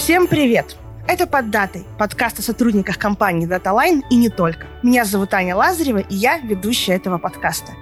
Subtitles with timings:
[0.00, 0.78] Всем привет!
[1.06, 4.66] Это «Под датой»– подкаст о сотрудниках компании DataLine и не только.
[4.82, 7.72] Меня зовут Аня Лазарева, и я ведущая этого подкаста.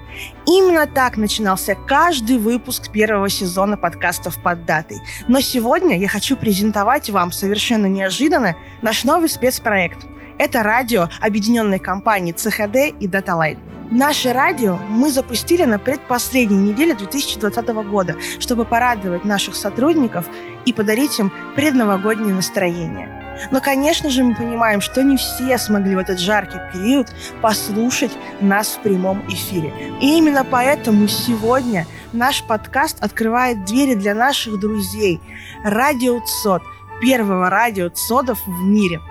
[0.44, 4.98] Именно так начинался каждый выпуск первого сезона подкастов «Под датой».
[5.28, 10.04] Но сегодня я хочу презентовать вам совершенно неожиданно наш новый спецпроект.
[10.38, 13.60] Это радио объединенной компании ЦХД и DataLine.
[13.90, 20.26] Наше радио мы запустили на предпоследней неделе 2020 года, чтобы порадовать наших сотрудников
[20.68, 23.08] и подарить им предновогоднее настроение.
[23.50, 27.08] Но, конечно же, мы понимаем, что не все смогли в этот жаркий период
[27.40, 28.10] послушать
[28.40, 29.72] нас в прямом эфире.
[30.00, 35.20] И именно поэтому сегодня наш подкаст открывает двери для наших друзей.
[35.64, 36.62] Радио ЦОД,
[37.00, 39.00] первого радио ЦОДов в мире–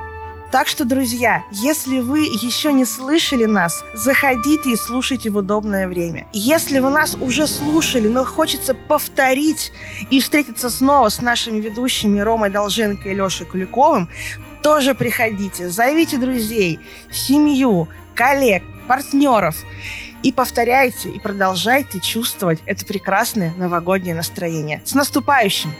[0.52, 6.28] так что, друзья, если вы еще не слышали нас, заходите и слушайте в удобное время.
[6.32, 9.74] Если вы нас уже слушали, но хочется повторить
[10.10, 14.10] и встретиться снова с нашими ведущими Ромой Долженко и Лешей Куликовым,
[14.64, 16.80] тоже приходите, зовите друзей,
[17.12, 19.56] семью, коллег, партнеров
[20.24, 24.82] и повторяйте и продолжайте чувствовать это прекрасное новогоднее настроение.
[24.86, 25.74] С наступающим!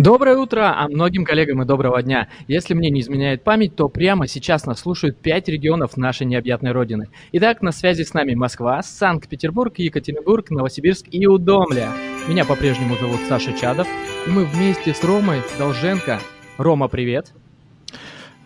[0.00, 2.28] Доброе утро, а многим коллегам и доброго дня.
[2.48, 7.10] Если мне не изменяет память, то прямо сейчас нас слушают пять регионов нашей необъятной родины.
[7.32, 11.92] Итак, на связи с нами Москва, Санкт-Петербург, Екатеринбург, Новосибирск и Удомля.
[12.26, 13.86] Меня по-прежнему зовут Саша Чадов,
[14.26, 16.18] и мы вместе с Ромой Долженко.
[16.56, 17.34] Рома, привет.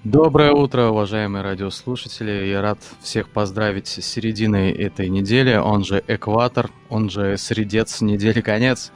[0.03, 2.49] Доброе утро, уважаемые радиослушатели.
[2.49, 8.41] Я рад всех поздравить с серединой этой недели, он же экватор, он же средец недели
[8.41, 8.91] конец.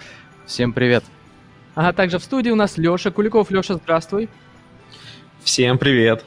[0.44, 1.04] Всем привет!
[1.80, 3.52] А также в студии у нас Леша Куликов.
[3.52, 4.28] Леша, здравствуй.
[5.44, 6.24] Всем привет.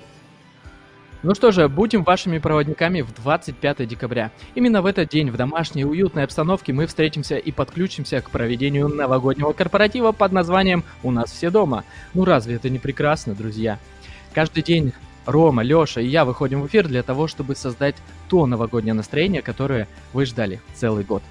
[1.24, 4.32] Ну что же, будем вашими проводниками в 25 декабря.
[4.56, 9.52] Именно в этот день в домашней уютной обстановке мы встретимся и подключимся к проведению новогоднего
[9.52, 11.84] корпоратива под названием «У нас все дома».
[12.14, 13.78] Ну разве это не прекрасно, друзья?
[14.34, 14.94] Каждый день
[15.26, 17.98] Рома, Леша и я выходим в эфир для того, чтобы создать
[18.30, 21.24] то новогоднее настроение, которое вы ждали целый год.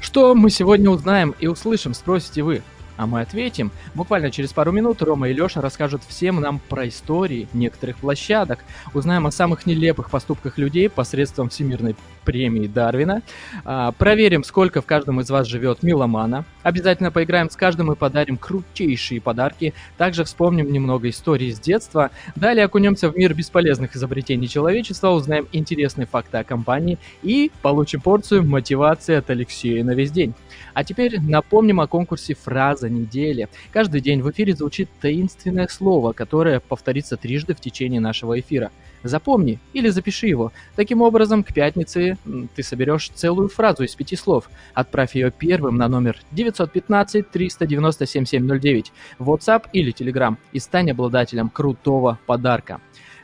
[0.00, 2.62] Что мы сегодня узнаем и услышим, спросите вы.
[2.98, 3.70] А мы ответим.
[3.94, 9.24] Буквально через пару минут Рома и Леша расскажут всем нам про истории некоторых площадок, узнаем
[9.28, 11.94] о самых нелепых поступках людей посредством всемирной
[12.24, 13.22] премии Дарвина,
[13.64, 18.36] а, проверим, сколько в каждом из вас живет миломана, обязательно поиграем с каждым и подарим
[18.36, 25.10] крутейшие подарки, также вспомним немного истории с детства, далее окунемся в мир бесполезных изобретений человечества,
[25.10, 30.34] узнаем интересные факты о компании и получим порцию мотивации от Алексея на весь день.
[30.78, 33.48] А теперь напомним о конкурсе «Фраза недели».
[33.72, 38.70] Каждый день в эфире звучит таинственное слово, которое повторится трижды в течение нашего эфира.
[39.02, 40.52] Запомни или запиши его.
[40.76, 42.16] Таким образом, к пятнице
[42.54, 44.48] ты соберешь целую фразу из пяти слов.
[44.72, 48.86] Отправь ее первым на номер 915-390-7709
[49.18, 52.80] в WhatsApp или Telegram и стань обладателем крутого подарка.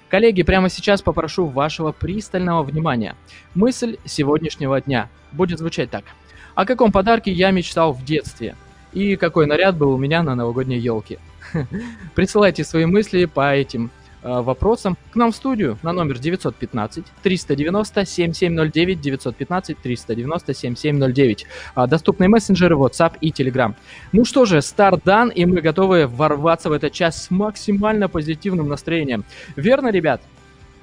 [0.09, 3.15] Коллеги, прямо сейчас попрошу вашего пристального внимания.
[3.54, 6.03] Мысль сегодняшнего дня будет звучать так–
[6.54, 8.56] о каком подарке я мечтал в детстве?
[8.92, 11.19] И какой наряд был у меня на новогодней елке?
[12.15, 13.91] Присылайте свои мысли по этим
[14.22, 21.47] э, вопросам к нам в студию на номер 915 390 7709 915 390 7709.
[21.88, 23.75] Доступные мессенджеры WhatsApp и Telegram.
[24.12, 28.69] Ну что же, старт дан, и мы готовы ворваться в этот час с максимально позитивным
[28.69, 29.25] настроением.
[29.56, 30.22] Верно, ребят?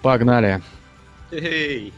[0.02, 0.62] Погнали.
[1.32, 1.94] Эй!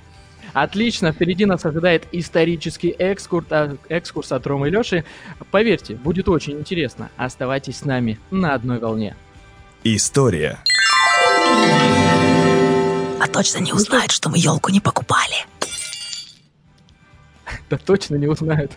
[0.51, 5.05] Отлично, впереди нас ожидает исторический экскурс, а, экскурс от Ромы и Лёши.
[5.51, 7.09] Поверьте, будет очень интересно.
[7.17, 9.15] Оставайтесь с нами на одной волне.
[9.83, 10.59] История.
[13.19, 15.45] А точно не узнают, что мы елку не покупали.
[17.69, 18.71] Да точно не узнают.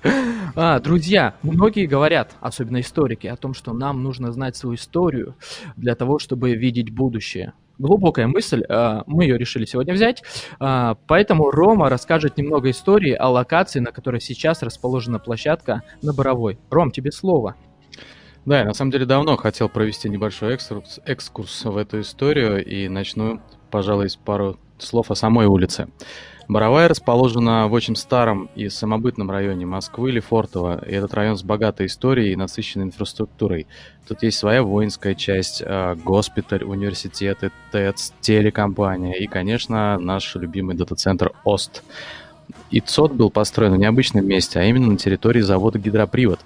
[0.55, 5.35] А, друзья, многие говорят, особенно историки, о том, что нам нужно знать свою историю
[5.77, 10.23] для того, чтобы видеть будущее глубокая мысль, а, мы ее решили сегодня взять,
[10.59, 16.59] а, поэтому Рома расскажет немного истории о локации, на которой сейчас расположена площадка на Боровой.
[16.71, 17.57] Ром, тебе слово.
[18.45, 22.89] Да, я на самом деле давно хотел провести небольшой экскурс, экскурс в эту историю и
[22.89, 23.41] начну,
[23.71, 25.89] пожалуй, с пару слов о самой улице.
[26.49, 30.81] Боровая расположена в очень старом и самобытном районе Москвы, Лефортово.
[30.87, 33.67] И этот район с богатой историей и насыщенной инфраструктурой.
[34.07, 41.33] Тут есть своя воинская часть, а, госпиталь, университеты, ТЭЦ, телекомпания и, конечно, наш любимый дата-центр
[41.45, 41.83] ОСТ.
[42.71, 46.39] И ЦОД был построен в необычном месте, а именно на территории завода «Гидропривод».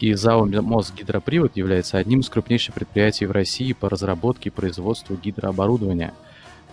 [0.00, 6.12] И ЗАО «Мосгидропривод» является одним из крупнейших предприятий в России по разработке и производству гидрооборудования.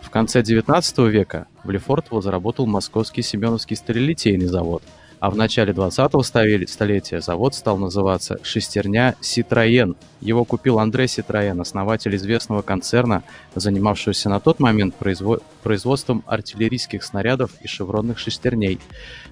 [0.01, 4.83] В конце 19 века в Лефортово заработал московский Семеновский сталелитейный завод–
[5.21, 9.95] а в начале 20-го столетия завод стал называться «Шестерня Ситроен».
[10.19, 13.21] Его купил Андре Ситроен, основатель известного концерна,
[13.53, 18.79] занимавшегося на тот момент произво- производством артиллерийских снарядов и шевронных шестерней.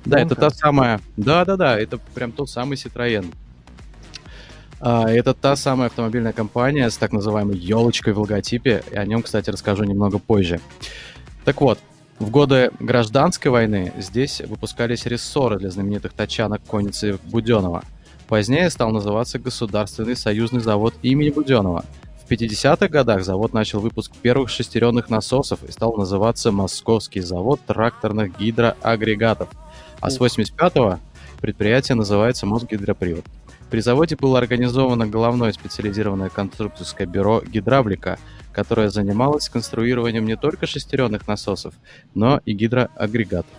[0.06, 1.02] Да, это та самая...
[1.18, 3.34] Да-да-да, это прям тот самый Ситроен.
[4.82, 9.24] А, это та самая автомобильная компания с так называемой елочкой в логотипе, и о нем,
[9.24, 10.60] кстати, расскажу немного позже.
[11.44, 11.80] Так вот,
[12.20, 17.84] в годы гражданской войны здесь выпускались рессоры для знаменитых тачанок конницы Буденова.
[18.28, 21.84] Позднее стал называться Государственный союзный завод имени Буденова.
[22.24, 28.38] В 50-х годах завод начал выпуск первых шестеренных насосов и стал называться Московский завод тракторных
[28.38, 29.50] гидроагрегатов.
[30.00, 31.00] А с 85-го
[31.42, 33.26] предприятие называется Мосгидропривод.
[33.70, 38.18] При заводе было организовано головное специализированное конструкторское бюро «Гидравлика»,
[38.52, 41.76] которая занималась конструированием не только шестеренных насосов,
[42.16, 43.52] но и гидроагрегатов.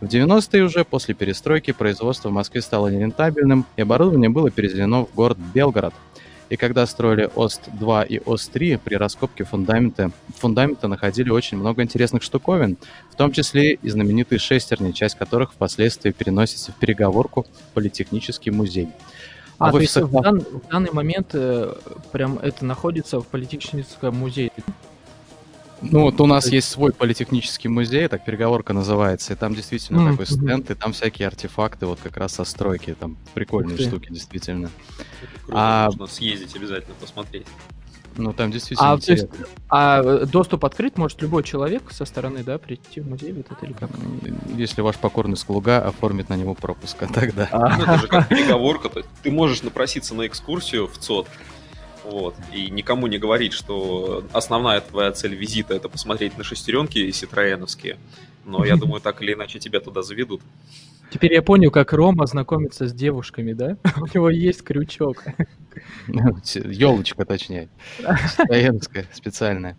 [0.00, 5.14] В 90-е уже после перестройки производство в Москве стало нерентабельным, и оборудование было переведено в
[5.14, 5.94] город Белгород.
[6.48, 12.76] И когда строили ОСТ-2 и ОСТ-3, при раскопке фундамента, фундамента находили очень много интересных штуковин,
[13.10, 18.88] в том числе и знаменитые шестерни, часть которых впоследствии переносится в переговорку в Политехнический музей.
[19.60, 21.74] А, то есть в, дан, в данный момент э,
[22.12, 24.50] прям это находится в политехническом музее?
[25.82, 30.10] Ну, вот у нас есть свой политехнический музей, так переговорка называется, и там действительно mm-hmm.
[30.12, 34.70] такой стенд, и там всякие артефакты, вот как раз со стройки, там прикольные штуки, действительно.
[35.44, 35.86] Круто, а...
[35.88, 37.46] Нужно съездить обязательно посмотреть.
[38.20, 39.28] Ну, там действительно а, интересно.
[39.38, 43.64] Есть, а доступ открыт, может любой человек со стороны, да, прийти в музей вот это
[43.64, 43.90] или как?
[44.56, 47.48] Если ваш покорный слуга оформит на него пропуск, а тогда.
[47.50, 47.76] А.
[47.76, 51.26] Ну, это же как переговорка, то ты можешь напроситься на экскурсию в ЦОД,
[52.04, 57.98] вот, и никому не говорить, что основная твоя цель визита это посмотреть на шестеренки ситроеновские,
[58.44, 60.42] но я думаю, так или иначе тебя туда заведут.
[61.10, 63.76] Теперь я понял, как Рома знакомится с девушками, да?
[63.96, 65.24] У него есть крючок.
[66.06, 67.68] Елочка, точнее.
[68.28, 69.76] Стоянская, специальная.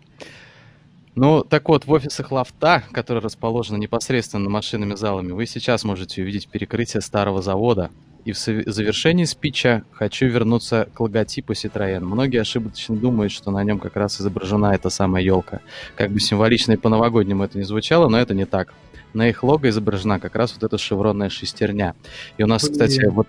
[1.14, 6.48] Ну, так вот, в офисах лафта, которые расположены непосредственно машинными залами, вы сейчас можете увидеть
[6.48, 7.90] перекрытие старого завода.
[8.24, 12.00] И в завершении спича хочу вернуться к логотипу Citroёn.
[12.00, 15.60] Многие ошибочно думают, что на нем как раз изображена эта самая елка.
[15.96, 18.72] Как бы символично и по-новогоднему это не звучало, но это не так
[19.14, 21.94] на их лого изображена как раз вот эта шевронная шестерня.
[22.38, 23.28] И у нас, кстати, вот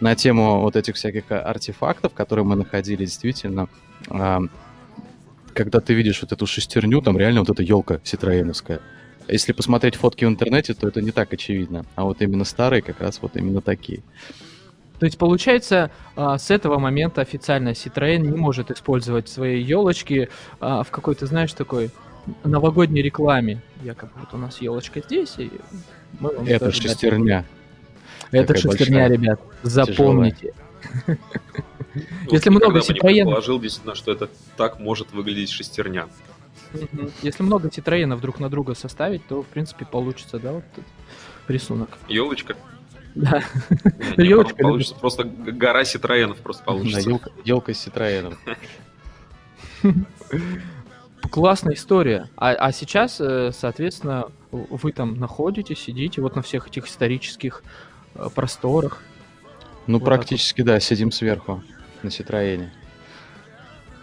[0.00, 3.68] на тему вот этих всяких артефактов, которые мы находили, действительно,
[4.08, 4.40] а,
[5.54, 8.80] когда ты видишь вот эту шестерню, там реально вот эта елка ситроеновская.
[9.28, 11.86] Если посмотреть фотки в интернете, то это не так очевидно.
[11.94, 14.02] А вот именно старые как раз вот именно такие.
[14.98, 20.28] То есть, получается, а, с этого момента официально Citroën не может использовать свои елочки
[20.60, 21.90] а, в какой-то, знаешь, такой
[22.44, 23.62] новогодней рекламе.
[23.82, 25.50] Якобы вот у нас елочка здесь, и
[26.20, 27.44] мы вам Это шестерня.
[28.30, 29.40] Это шестерня, ребят.
[29.62, 30.52] Запомните.
[32.30, 33.24] Если много Citroёn...
[33.24, 36.08] положил действительно, что это так может выглядеть шестерня.
[37.22, 40.84] Если много Citroёнов друг на друга составить, то, в принципе, получится, да, вот этот
[41.46, 41.90] рисунок.
[42.08, 42.56] Елочка?
[43.14, 43.44] Да.
[44.16, 44.56] Елочка.
[44.56, 47.20] Получится просто гора Citroёнов просто получится.
[47.44, 48.36] Елка Citroёнов.
[51.30, 52.28] классная история.
[52.36, 57.62] А, а сейчас, э, соответственно, вы там находитесь, сидите вот на всех этих исторических
[58.14, 59.02] э, просторах.
[59.86, 60.66] Ну, вот практически, вот.
[60.68, 61.62] да, сидим сверху
[62.02, 62.72] на Ситроене.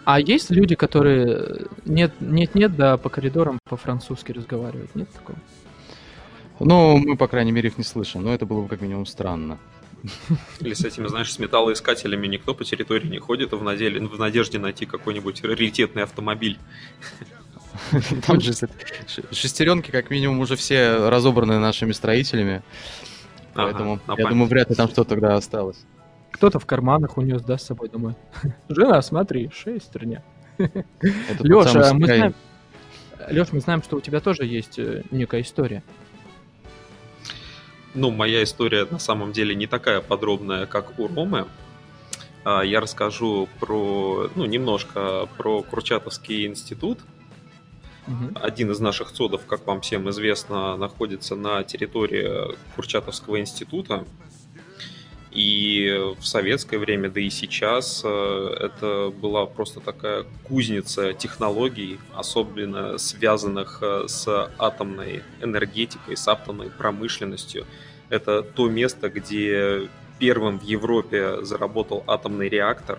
[0.04, 4.94] А есть люди, которые нет, нет, нет, да, по коридорам по-французски разговаривают?
[4.94, 5.38] Нет такого?
[6.58, 9.58] Ну, мы, по крайней мере, их не слышим, но это было бы как минимум странно.
[10.60, 14.58] Или с этими, знаешь, с металлоискателями никто по территории не ходит в, наделе, в надежде
[14.58, 16.58] найти какой-нибудь раритетный автомобиль.
[18.26, 18.52] Там же
[19.30, 22.62] шестеренки, как минимум, уже все разобраны нашими строителями.
[23.54, 25.84] Поэтому, я думаю, вряд ли там что-то тогда осталось.
[26.30, 28.14] Кто-то в карманах унес, да, с собой домой.
[28.68, 30.22] Жена, смотри, шестерня.
[30.58, 32.34] Леша, мы знаем...
[33.28, 35.82] Леш, мы знаем, что у тебя тоже есть э, некая история
[37.94, 41.46] ну, моя история на самом деле не такая подробная, как у Ромы.
[42.44, 46.98] А, я расскажу про, ну, немножко про Курчатовский институт.
[48.06, 48.40] Угу.
[48.40, 54.04] Один из наших цодов, как вам всем известно, находится на территории Курчатовского института.
[55.32, 62.98] И в советское время, да и сейчас, э, это была просто такая кузница технологий, особенно
[62.98, 67.64] связанных э, с атомной энергетикой, с атомной промышленностью.
[68.10, 72.98] Это то место, где первым в Европе заработал атомный реактор.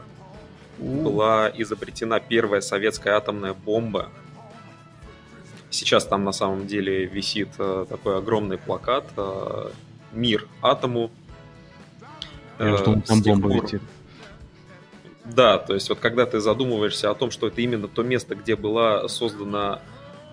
[0.80, 4.10] Была изобретена первая советская атомная бомба.
[5.70, 9.06] Сейчас там на самом деле висит э, такой огромный плакат
[10.12, 11.12] «Мир атому».
[12.72, 13.64] Я что там бомба пор...
[13.64, 13.82] летит.
[15.26, 18.56] Да, то есть вот когда ты задумываешься о том, что это именно то место, где
[18.56, 19.82] была создана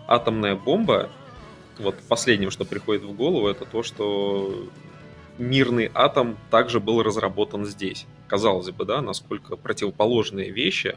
[0.06, 1.10] атомная бомба,
[1.78, 4.68] вот последнее, что приходит в голову, это то, что
[5.38, 8.06] мирный атом также был разработан здесь.
[8.26, 10.96] Казалось бы, да, насколько противоположные вещи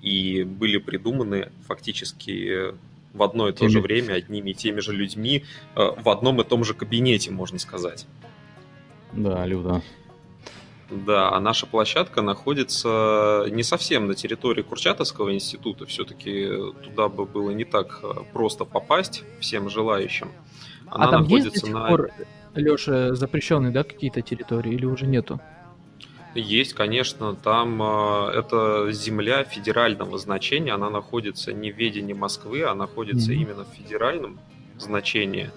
[0.00, 2.74] и были придуманы фактически
[3.12, 5.44] в одно и то же время одними и теми же людьми
[5.76, 8.06] э, в одном и том же кабинете, можно сказать.
[9.12, 9.82] Да, Люда.
[10.92, 15.86] Да, а наша площадка находится не совсем на территории Курчатовского института.
[15.86, 16.48] Все-таки
[16.84, 20.30] туда бы было не так э, просто попасть всем желающим.
[20.86, 21.88] Она а там находится есть до сих на...
[21.88, 22.10] пор,
[22.54, 25.40] Леша, запрещенные, да, какие-то территории или уже нету?
[26.34, 32.74] Есть, конечно, там э, это земля федерального значения, она находится не в ведении Москвы, а
[32.74, 33.36] находится mm-hmm.
[33.36, 34.40] именно в федеральном
[34.78, 35.50] значении.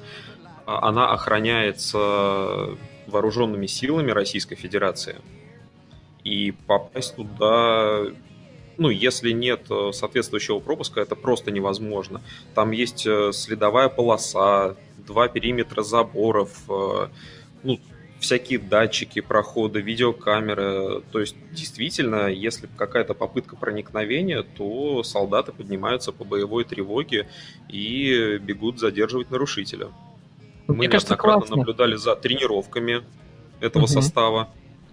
[0.66, 5.18] А, она охраняется вооруженными силами Российской Федерации.
[6.24, 8.06] И попасть туда,
[8.78, 12.22] ну, если нет э, соответствующего пропуска, это просто невозможно.
[12.56, 17.08] Там есть э, следовая полоса, два периметра заборов, э,
[17.64, 17.80] ну,
[18.20, 21.04] всякие датчики прохода, видеокамеры.
[21.12, 27.28] То есть, действительно, если какая-то попытка проникновения, то солдаты поднимаются по боевой тревоге
[27.70, 29.90] и бегут задерживать нарушителя.
[30.68, 31.58] Мы Мне кажется, классно.
[31.58, 33.04] наблюдали за тренировками
[33.60, 33.92] этого угу.
[33.92, 34.50] состава.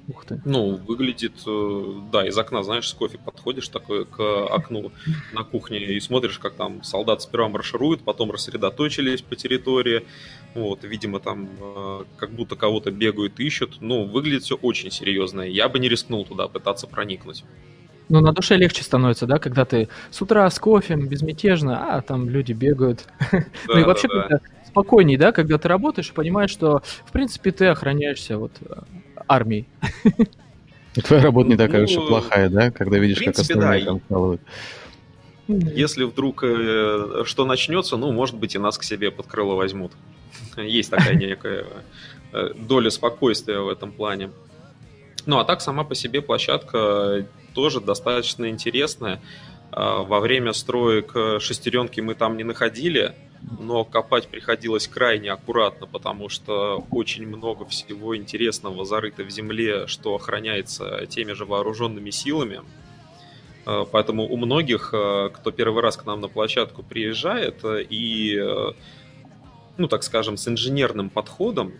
[0.09, 0.43] Ух ты.
[0.45, 4.91] Ну, выглядит, э, да, из окна, знаешь, с кофе подходишь такой к окну
[5.33, 10.05] на кухне и смотришь, как там солдат сперва марширует, потом рассредоточились по территории.
[10.55, 13.81] Вот, видимо, там э, как будто кого-то бегают, ищут.
[13.81, 15.43] Ну, выглядит все очень серьезно.
[15.43, 17.45] Я бы не рискнул туда пытаться проникнуть.
[18.09, 22.29] Ну, на душе легче становится, да, когда ты с утра с кофе, безмятежно, а там
[22.29, 23.07] люди бегают.
[23.31, 24.41] Да, ну и вообще да, да
[24.73, 28.75] спокойней, да, когда ты работаешь и понимаешь, что, в принципе, ты охраняешься вот э,
[29.29, 29.67] армией.
[30.95, 34.41] Твоя работа не такая уж и ну, плохая, да, когда видишь, как остальные там вкалывают.
[35.49, 39.93] Если вдруг э, что начнется, ну, может быть, и нас к себе под крыло возьмут.
[40.57, 41.67] Есть такая некая
[42.33, 44.31] э, доля спокойствия в этом плане.
[45.27, 49.21] Ну, а так сама по себе площадка тоже достаточно интересная.
[49.71, 53.15] А, во время строек э, шестеренки мы там не находили,
[53.59, 60.15] но копать приходилось крайне аккуратно, потому что очень много всего интересного зарыто в земле, что
[60.15, 62.63] охраняется теми же вооруженными силами.
[63.67, 68.41] Э, поэтому у многих, э, кто первый раз к нам на площадку приезжает и,
[69.77, 71.73] ну так скажем, с инженерным подходом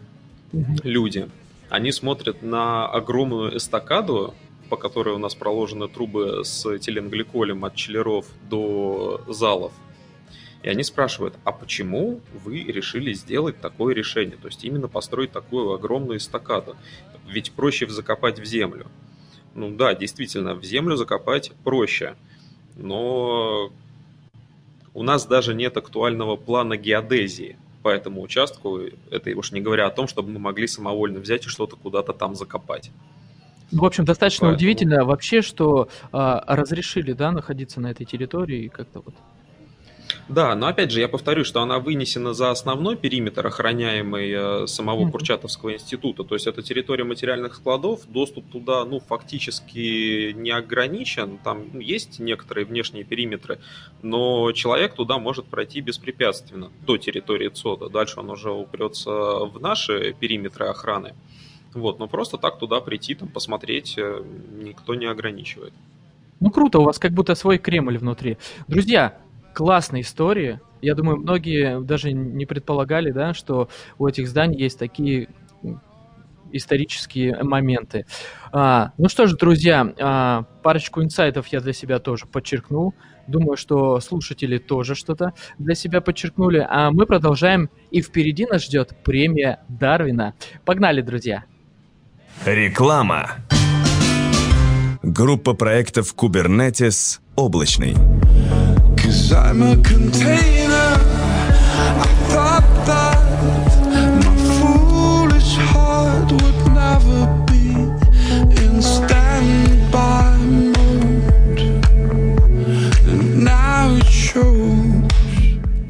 [0.83, 1.29] люди,
[1.69, 4.35] они смотрят на огромную эстакаду,
[4.69, 9.73] по которой у нас проложены трубы с теленгликолем от челлеров до залов.
[10.63, 14.37] И они спрашивают, а почему вы решили сделать такое решение?
[14.37, 16.77] То есть именно построить такую огромную эстакаду.
[17.27, 18.87] Ведь проще закопать в землю.
[19.55, 22.15] Ну да, действительно, в землю закопать проще.
[22.77, 23.73] Но
[24.95, 28.81] у нас даже нет актуального плана геодезии по этому участку.
[29.11, 32.37] Это уж не говоря о том, чтобы мы могли самовольно взять и что-то куда-то там
[32.37, 32.91] закопать.
[33.73, 34.57] В общем, достаточно Поэтому...
[34.57, 39.15] удивительно вообще, что а, разрешили, да, находиться на этой территории как-то вот.
[40.29, 45.11] Да, но опять же, я повторю, что она вынесена за основной периметр, охраняемый э, самого
[45.11, 46.25] Курчатовского института.
[46.25, 51.39] То есть это территория материальных складов, доступ туда, ну, фактически не ограничен.
[51.39, 53.59] Там есть некоторые внешние периметры,
[54.01, 57.89] но человек туда может пройти беспрепятственно до территории ЦОДа.
[57.89, 61.15] Дальше он уже упрется в наши периметры охраны.
[61.75, 64.23] Вот, но просто так туда прийти, там, посмотреть э,
[64.63, 65.73] никто не ограничивает.
[66.39, 68.37] Ну круто, у вас как будто свой Кремль внутри.
[68.69, 69.17] Друзья,
[69.55, 70.61] классная история.
[70.81, 73.69] Я думаю, многие даже не предполагали, да, что
[73.99, 75.29] у этих зданий есть такие
[76.53, 78.05] исторические моменты.
[78.53, 82.95] А, ну что ж, друзья, а, парочку инсайтов я для себя тоже подчеркнул.
[83.27, 86.67] Думаю, что слушатели тоже что-то для себя подчеркнули.
[86.69, 90.35] А мы продолжаем, и впереди нас ждет премия Дарвина.
[90.65, 91.45] Погнали, друзья!
[92.45, 93.31] Реклама.
[95.03, 97.95] Группа проектов Kubernetes облачный.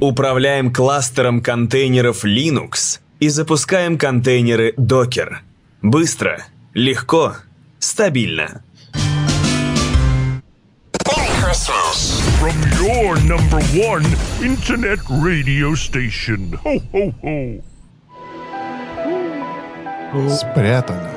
[0.01, 5.37] Управляем кластером контейнеров Linux и запускаем контейнеры Docker–
[5.83, 7.35] Быстро, Легко,
[7.81, 8.63] стабильно.
[12.42, 14.06] From your number one
[14.44, 16.54] internet radio station.
[16.64, 17.62] Ho, ho, ho.
[20.30, 21.11] Спрятано.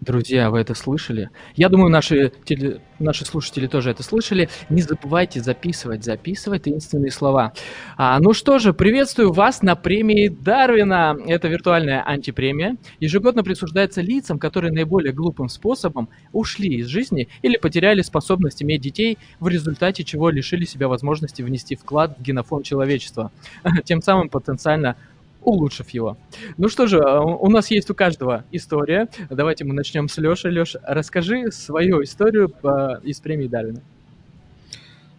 [0.00, 1.28] Друзья, вы это слышали?
[1.56, 4.48] Я думаю, наши, теле- наши слушатели тоже это слышали.
[4.70, 7.52] Не забывайте записывать, записывать таинственные слова.
[7.98, 11.18] А, ну что же, приветствую вас на премии Дарвина.
[11.26, 12.78] Это виртуальная антипремия.
[12.98, 19.18] Ежегодно присуждается лицам, которые наиболее глупым способом ушли из жизни или потеряли способность иметь детей,
[19.38, 23.30] в результате чего лишили себя возможности внести вклад в генофонд человечества,
[23.84, 24.96] тем самым потенциально
[25.42, 26.16] улучшив его.
[26.56, 29.08] Ну что же, а, у нас есть у каждого история.
[29.30, 30.48] Давайте мы начнем с Леши.
[30.50, 33.82] Леш, расскажи свою историю по- из премии Дарвина.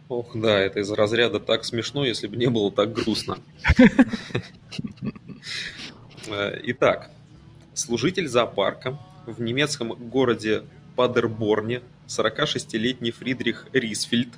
[0.10, 3.38] Ох, да, это из разряда так смешно, если бы не было так грустно.
[6.28, 7.10] Э, Итак,
[7.74, 10.63] служитель зоопарка в немецком городе
[10.96, 14.30] Падерборне, 46-летний Фридрих Рисфельд,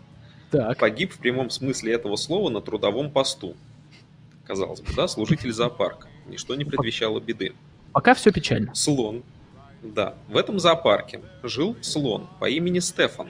[0.51, 3.55] Так, погиб в прямом смысле этого слова на трудовом посту.
[4.45, 6.07] Казалось бы, да, служитель зоопарка.
[6.27, 7.53] Ничто не предвещало беды.
[7.91, 8.73] пока все печально.
[8.75, 9.23] Слон.
[9.81, 13.27] Да, в этом зоопарке жил слон по имени Стефан.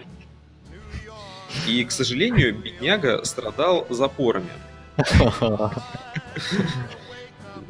[1.68, 4.50] И, к сожалению, бедняга страдал запорами.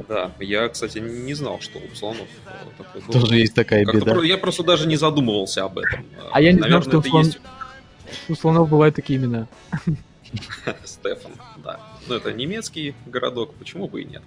[0.08, 3.14] Да, я, кстати, не знал, что у слонов э, было.
[3.14, 4.20] Тоже есть такая беда.
[4.24, 6.06] Я просто даже не задумывался об этом.
[6.32, 7.40] А я не знал, Наверное, что
[8.30, 9.48] У слонов бывают такие имена.
[10.84, 11.32] Стефан,
[12.08, 12.14] да.
[12.14, 14.22] Ну, это немецкий городок, почему бы и нет.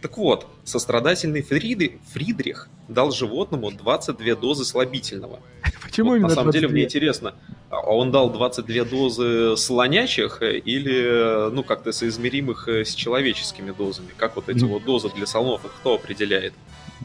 [0.00, 5.38] Так вот, сострадательный Фриды- Фридрих дал животному 22 дозы слабительного.
[5.80, 6.72] Почему Вот именно на самом деле 22?
[6.72, 7.34] мне интересно,
[7.70, 14.08] а он дал 22 дозы слонячих или, ну, как-то соизмеримых э, с человеческими дозами?
[14.16, 14.68] Как вот эти Ну.
[14.68, 16.52] вот дозы для слонов, кто определяет?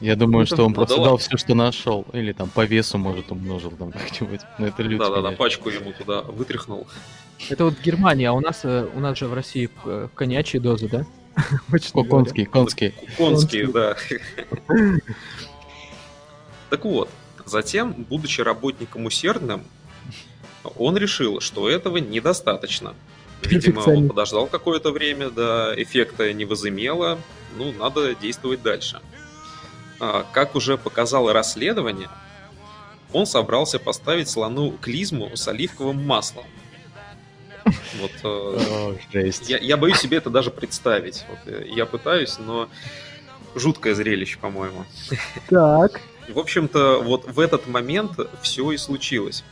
[0.01, 2.05] Я думаю, Ну, что он ну просто да дал все, что нашел.
[2.13, 4.41] Или там по весу, может, умножил там как-нибудь.
[4.59, 4.97] Но это люди.
[4.97, 6.87] Да-да-да, пачку ему туда вытряхнул.
[7.49, 10.87] Это вот Германия, а у нас, э, у нас же в России э, коньячьи дозы,
[10.87, 11.05] да?
[11.67, 12.23] Обычно Ко- говоря.
[12.25, 12.93] Конский, конский.
[13.17, 13.95] Конские, да.
[16.69, 17.09] Так вот,
[17.45, 19.63] затем, будучи работником усердным,
[20.75, 22.93] он решил, что этого недостаточно.
[23.43, 27.19] Видимо, он подождал какое-то время, да, эффекта не возымело,
[27.55, 28.99] ну, надо действовать дальше.
[29.99, 32.09] А, Как уже показало расследование,
[33.13, 36.45] он собрался поставить слону клизму с оливковым маслом.
[37.99, 41.25] Вот, э, О, я, я боюсь себе это даже представить.
[41.29, 42.69] Вот, э, я пытаюсь, но
[43.55, 44.85] жуткое зрелище, по-моему.
[45.49, 46.01] Так.
[46.29, 49.43] В общем-то, вот в этот момент все и случилось.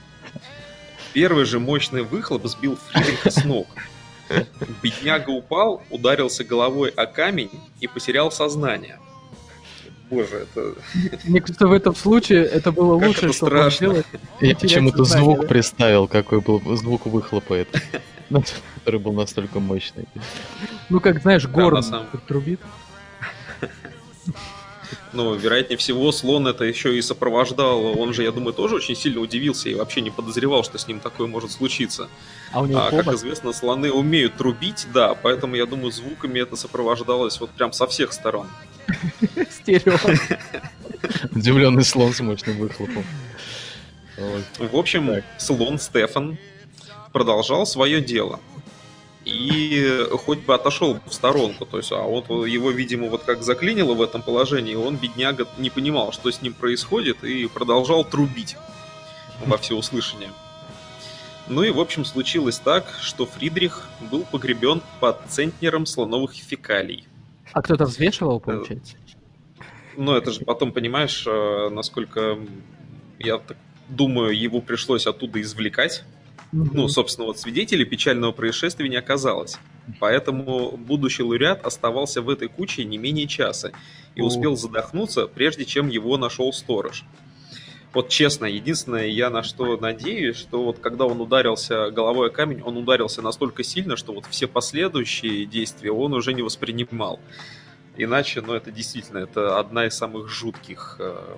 [1.14, 3.68] Первый же мощный выхлоп сбил Фридриха с ног.
[4.82, 9.00] Бедняга упал, ударился головой о камень и потерял сознание.
[10.10, 10.76] Боже, это...
[11.24, 13.88] Мне кажется, в этом случае это было Как лучшее, это что страшно.
[13.88, 14.06] сделать.
[14.42, 15.48] Я почему-то звук да?
[15.48, 17.82] представил, какой был звук выхлопа это.
[18.76, 20.06] Который был настолько мощный.
[20.90, 22.60] Ну, как, знаешь, горн на самом- как трубит.
[25.16, 27.98] Ну, вероятнее всего, слон это еще и сопровождал.
[27.98, 31.00] Он же, я думаю, тоже очень сильно удивился и вообще не подозревал, что с ним
[31.00, 32.10] такое может случиться.
[32.52, 36.58] А у него А, как известно, слоны умеют трубить, да, поэтому я думаю, звуками это
[36.58, 38.48] сопровождалось вот прям со всех сторон.
[39.50, 39.98] стерео.
[41.32, 43.06] Удивленный слон с мощным выхлопом.
[44.18, 46.38] В общем, слон Стефан
[47.14, 48.42] продолжал свое дело.
[49.26, 53.96] И хоть бы отошел в сторонку, то есть, а вот его, видимо, вот как заклинило
[53.96, 58.56] в этом положении, он, бедняга, не понимал, что с ним происходит, и продолжал трубить
[59.46, 60.30] во всеуслышание.
[61.48, 67.08] Ну и, в общем, случилось так, что Фридрих был погребен под центнером слоновых фекалий.
[67.52, 68.96] А кто-то взвешивал, получается?
[69.98, 72.38] Но это же потом, понимаешь, э, насколько
[73.20, 73.58] я так
[73.88, 76.04] думаю, его пришлось оттуда извлекать.
[76.56, 79.58] Ну, собственно, вот свидетелей печального происшествия не оказалось.
[80.00, 83.72] Поэтому будущий лауреат оставался в этой куче не менее часа
[84.16, 84.26] и О.
[84.26, 87.04] успел задохнуться, прежде чем его нашел сторож.
[87.94, 92.62] Вот честно, единственное, я на что надеюсь, что вот когда он ударился головой о камень,
[92.62, 97.20] он ударился настолько сильно, что вот все последующие действия он уже не воспринимал.
[97.98, 101.36] Иначе, ну, это действительно, это одна из самых жутких э,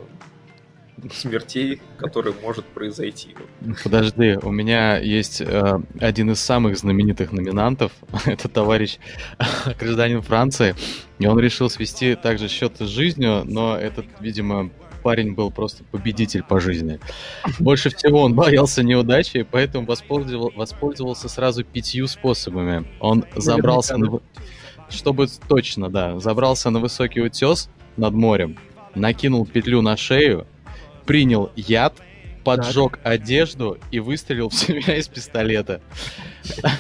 [1.13, 3.36] смертей, которая может произойти.
[3.83, 7.91] Подожди, у меня есть э, один из самых знаменитых номинантов.
[8.25, 8.97] Это товарищ
[9.79, 10.75] гражданин Франции.
[11.19, 14.69] И он решил свести также счеты с жизнью, но этот, видимо,
[15.07, 16.99] парень был просто победитель по жизни.
[17.60, 22.86] Больше всего он боялся неудачи, поэтому воспользовал- воспользовался сразу пятью способами.
[22.99, 24.19] Он забрался на...
[24.89, 28.57] Чтобы точно, да, забрался на высокий утес над морем,
[28.95, 30.45] накинул петлю на шею,
[31.08, 31.96] принял яд,
[32.43, 35.82] поджег одежду и выстрелил в себя из пистолета.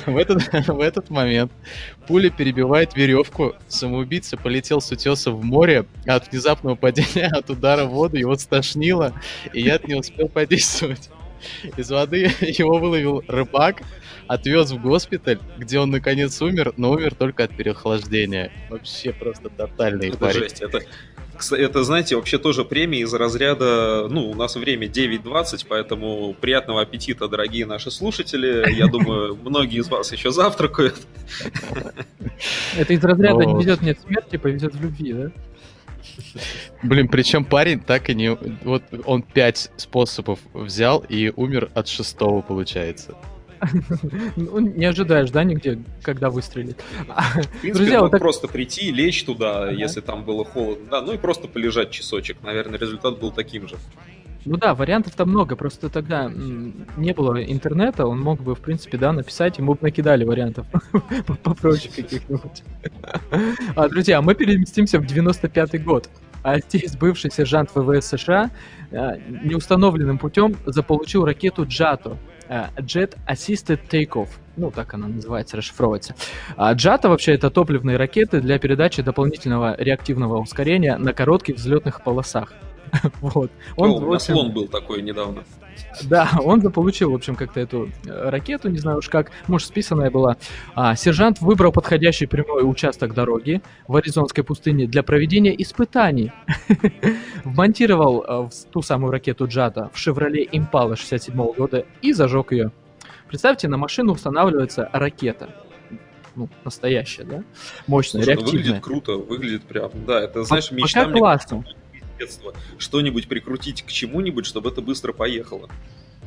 [0.05, 1.51] В этот, в этот момент
[2.07, 7.85] пуля перебивает веревку, самоубийца полетел с утеса в море, а от внезапного падения от удара
[7.85, 9.13] в воду его стошнило,
[9.53, 11.09] и яд не успел подействовать.
[11.75, 13.83] Из воды его выловил рыбак,
[14.27, 18.51] отвез в госпиталь, где он наконец умер, но умер только от переохлаждения.
[18.69, 20.39] Вообще просто тотальный Это парень.
[20.39, 20.61] жесть.
[20.61, 20.81] Это,
[21.51, 24.07] это, знаете, вообще тоже премия из разряда...
[24.09, 28.71] Ну, у нас время 9.20, поэтому приятного аппетита, дорогие наши слушатели.
[28.73, 30.95] Я думаю, многие из вас еще завтракают.
[32.77, 35.31] Это из разряда не везет нет смерти, повезет в любви, да?
[36.83, 38.37] Блин, причем парень так и не...
[38.63, 43.15] Вот он пять способов взял и умер от шестого, получается.
[44.35, 46.81] Ну, не ожидаешь, да, нигде, когда выстрелит.
[47.07, 49.71] В принципе, Друзья, мог вот так- просто прийти, лечь туда, Ага.
[49.71, 50.85] если там было холодно.
[50.89, 52.37] Да, ну и просто полежать часочек.
[52.43, 53.75] Наверное, результат был таким же.
[54.45, 56.31] Ну да, вариантов-то много, просто тогда
[56.95, 60.65] не было интернета, он мог бы, в принципе, да, написать, ему бы накидали вариантов
[61.43, 62.63] попроще каких-нибудь.
[63.75, 66.09] А, друзья, мы переместимся в 95-й год.
[66.43, 68.49] А здесь бывший сержант ВВС США
[68.93, 72.15] а, неустановленным путем заполучил ракету Джато.
[72.49, 74.29] А, Jet Assisted Takeoff.
[74.55, 76.15] Ну, так она называется, расшифровывается.
[76.55, 82.53] А Джато вообще это топливные ракеты для передачи дополнительного реактивного ускорения на коротких взлетных полосах.
[83.21, 83.51] Вот.
[83.75, 85.43] Он, Он, у в меня общем, слон был такой недавно.
[86.03, 90.09] Да, он заполучил, в общем, как-то эту э, ракету, не знаю уж как, может, списанная
[90.11, 90.37] была.
[90.75, 96.31] А, сержант выбрал подходящий прямой участок дороги в Аризонской пустыне для проведения испытаний.
[97.43, 102.71] Вмонтировал э, в ту самую ракету Джата в Chevrolet Impala 67 года и зажег ее.
[103.27, 105.49] Представьте, на машину устанавливается ракета.
[106.35, 107.43] Ну, настоящая, да?
[107.87, 108.63] Мощная, Слушай, ну, реактивная.
[108.63, 111.63] выглядит круто, выглядит прям, да, это, знаешь, Пока мечта мне классно.
[111.63, 111.86] с
[112.17, 112.53] детства.
[112.77, 115.69] Что-нибудь прикрутить к чему-нибудь, чтобы это быстро поехало.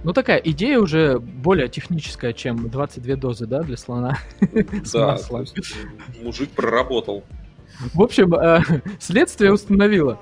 [0.03, 4.19] Ну, такая идея уже более техническая, чем 22 дозы, да, для слона.
[4.85, 5.45] С маслом.
[6.23, 7.25] мужик проработал.
[7.95, 8.61] В общем, э,
[8.99, 10.19] следствие установило,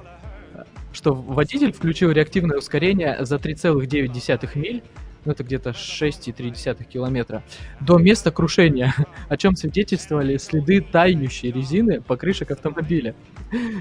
[0.92, 4.82] что водитель включил реактивное ускорение за 3,9 миль,
[5.28, 7.42] ну это где-то 6,3 километра,
[7.80, 8.94] до места крушения,
[9.28, 13.14] о чем свидетельствовали следы тающей резины покрышек автомобиля.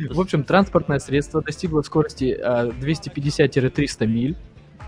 [0.10, 4.36] В общем, транспортное средство достигло скорости э, 250-300 миль,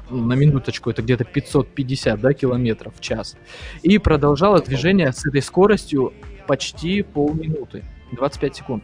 [0.10, 3.38] ну, на минуточку это где-то 550 да, километров в час,
[3.82, 6.12] и продолжало движение с этой скоростью
[6.45, 7.86] почти полминуты.
[8.12, 8.84] 25 секунд.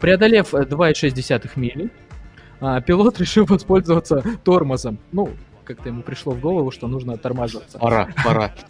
[0.00, 1.90] Преодолев э, 2,6 мили,
[2.60, 4.98] а, пилот решил воспользоваться тормозом.
[5.12, 5.30] Ну,
[5.64, 7.78] как-то ему пришло в голову, что нужно тормаживаться.
[7.78, 8.54] Пора, пора.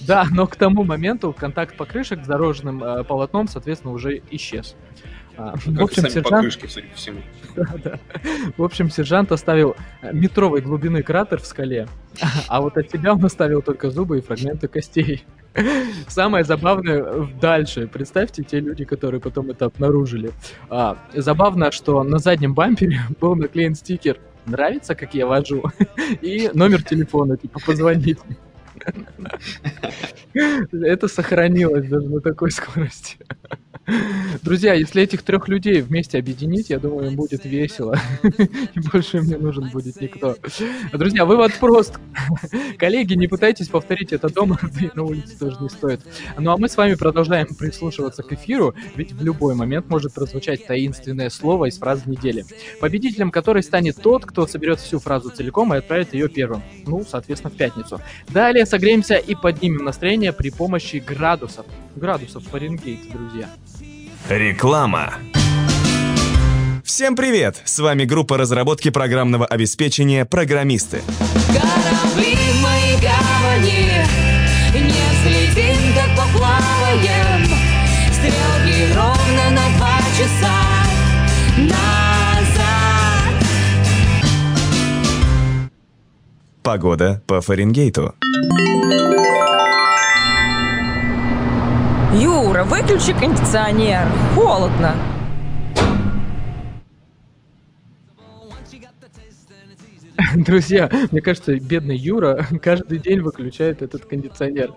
[0.00, 4.76] Да, но к тому моменту контакт покрышек с дорожным э, полотном, соответственно, уже исчез.
[5.36, 6.28] А, в общем, сами сержант...
[6.28, 7.20] покрышки, судя по всему.
[7.84, 7.98] Да.
[8.56, 11.86] В общем, сержант оставил э, метровой глубины кратер в скале,
[12.48, 15.24] а вот от себя он оставил только зубы и фрагменты костей.
[16.08, 17.86] Самое забавное дальше.
[17.86, 20.32] Представьте те люди, которые потом это обнаружили.
[20.70, 25.62] А, забавно, что на заднем бампере был наклеен стикер «Нравится, как я вожу?»
[26.22, 28.18] и номер телефона, типа «Позвонить».
[30.72, 33.16] Это сохранилось даже на такой скорости.
[34.42, 37.98] Друзья, если этих трех людей вместе объединить, я думаю, им будет весело.
[38.22, 40.36] И больше мне нужен будет никто.
[40.92, 41.98] Друзья, вывод прост.
[42.78, 46.00] Коллеги, не пытайтесь повторить это дома, да и на улице тоже не стоит.
[46.38, 50.66] Ну а мы с вами продолжаем прислушиваться к эфиру, ведь в любой момент может прозвучать
[50.66, 52.44] таинственное слово из фразы недели,
[52.80, 56.62] победителем которой станет тот, кто соберет всю фразу целиком и отправит ее первым.
[56.86, 58.00] Ну, соответственно, в пятницу.
[58.28, 61.66] Далее согреемся и поднимем настроение при помощи градусов.
[61.96, 63.48] Градусов Фаренгейт, друзья.
[64.28, 65.14] Реклама.
[66.84, 67.62] Всем привет!
[67.64, 71.00] С вами группа разработки программного обеспечения «Программисты».
[71.46, 74.04] Корабли в моей гавани
[74.74, 77.46] Не взлетим, как поплаваем
[78.12, 80.52] Стрелки ровно на два часа
[81.56, 82.68] Назад
[86.62, 88.14] Погода по Фаренгейту.
[92.20, 94.08] Юра, выключи кондиционер.
[94.34, 94.96] Холодно.
[100.34, 104.72] Друзья, мне кажется, бедный Юра каждый день выключает этот кондиционер.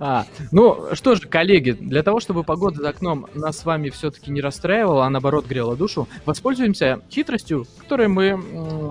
[0.00, 4.30] А, ну что же, коллеги, для того, чтобы погода за окном нас с вами все-таки
[4.30, 8.40] не расстраивала, а наоборот грела душу, воспользуемся хитростью, которой мы м,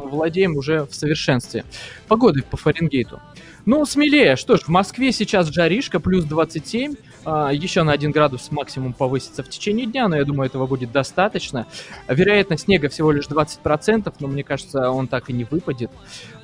[0.10, 1.65] владеем уже в совершенстве.
[2.08, 3.20] Погодой по Фаренгейту.
[3.65, 4.36] Ну, смелее.
[4.36, 6.96] Что ж, в Москве сейчас жаришка, плюс 27.
[7.26, 10.92] А, еще на 1 градус максимум повысится в течение дня, но я думаю, этого будет
[10.92, 11.66] достаточно.
[12.08, 15.92] Вероятность снега всего лишь 20%, но мне кажется, он так и не выпадет.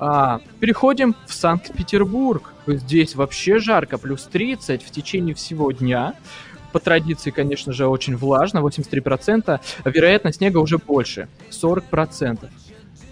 [0.00, 2.52] А, переходим в Санкт-Петербург.
[2.66, 6.14] Здесь вообще жарко, плюс 30 в течение всего дня
[6.72, 12.48] по традиции, конечно же, очень влажно, 83%, а вероятность снега уже больше, 40%.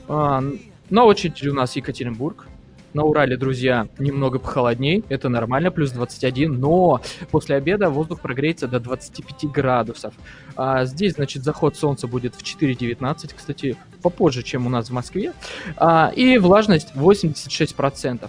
[0.08, 0.42] А,
[0.88, 2.48] на очереди у нас Екатеринбург,
[2.94, 7.00] на Урале, друзья, немного похолодней, это нормально, плюс 21, но
[7.30, 10.14] после обеда воздух прогреется до 25 градусов.
[10.56, 15.32] А здесь, значит, заход солнца будет в 4.19, кстати, попозже, чем у нас в Москве.
[15.76, 18.28] А, и влажность 86%.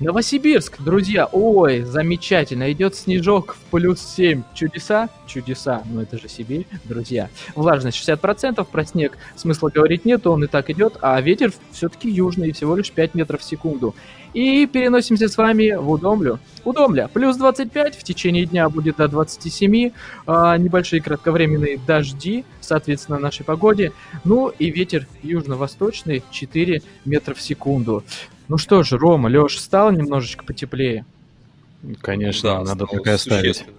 [0.00, 4.42] Новосибирск, друзья, ой, замечательно, идет снежок в плюс 7.
[4.54, 5.08] Чудеса?
[5.26, 7.28] Чудеса, но это же Сибирь, друзья.
[7.54, 12.52] Влажность 60%, про снег смысла говорить нет, он и так идет, а ветер все-таки южный,
[12.52, 13.94] всего лишь 5 метров в секунду.
[14.34, 16.38] И переносимся с вами в Удомлю.
[16.64, 19.90] Удомля, плюс 25, в течение дня будет до 27,
[20.26, 23.92] а, небольшие кратковременные дожди, соответственно, нашей погоде.
[24.24, 28.04] Ну и ветер южно-восточный 4 метра в секунду.
[28.52, 31.06] Ну что же, Рома, Леш, стало немножечко потеплее?
[32.02, 33.56] Конечно, Да, надо стало так и оставить.
[33.56, 33.78] существенно.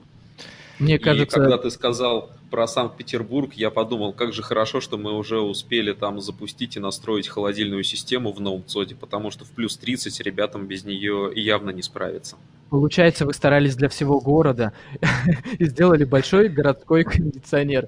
[0.79, 5.15] Мне И кажется, когда ты сказал про Санкт-Петербург, я подумал, как же хорошо, что мы
[5.15, 9.77] уже успели там запустить и настроить холодильную систему в новом ЦОДе, потому что в плюс
[9.77, 12.35] 30 ребятам без нее явно не справиться.
[12.73, 14.73] Получается, вы старались для всего города
[15.59, 17.87] и сделали большой городской кондиционер.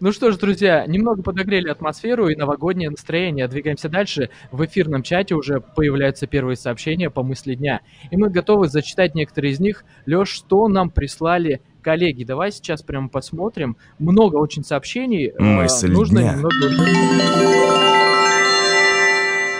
[0.00, 3.46] Ну что ж, друзья, немного подогрели атмосферу и новогоднее настроение.
[3.46, 4.30] Двигаемся дальше.
[4.50, 7.82] В эфирном чате уже появляются первые сообщения по мысли дня.
[8.10, 9.84] И мы готовы зачитать некоторые из них.
[10.04, 12.24] Леш, что нам прислали коллеги?
[12.24, 13.76] Давай сейчас прямо посмотрим.
[14.00, 15.28] Много очень сообщений.
[15.28, 16.32] Э, Мысль Нужно дня.
[16.32, 16.56] немного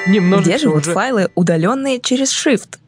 [0.08, 2.78] Немножечко Где живут уже- файлы, удаленные через Shift?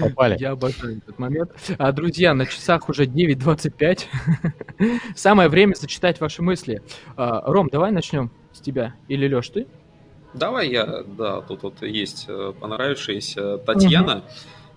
[0.00, 0.36] Попали.
[0.38, 1.50] Я обожаю этот момент.
[1.78, 4.04] А, друзья, на часах уже 9.25.
[5.16, 6.82] Самое время зачитать ваши мысли.
[7.16, 8.94] А, Ром, давай начнем с тебя.
[9.08, 9.66] Или Леш, ты?
[10.34, 14.24] Давай я, да, тут вот есть э, понравившаяся Татьяна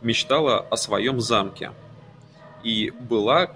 [0.02, 1.72] мечтала о своем замке
[2.64, 3.48] и была,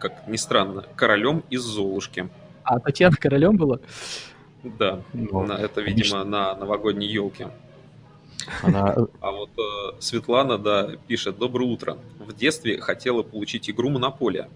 [0.00, 2.28] как ни странно, королем из Золушки.
[2.62, 3.80] А Татьяна королем была?
[4.62, 7.48] Да, Ну, на- это, видимо, на новогодней елке.
[8.62, 11.98] Она А вот э, Светлана, да, пишет «Доброе утро.
[12.18, 14.48] В детстве хотела получить игру «Монополия»,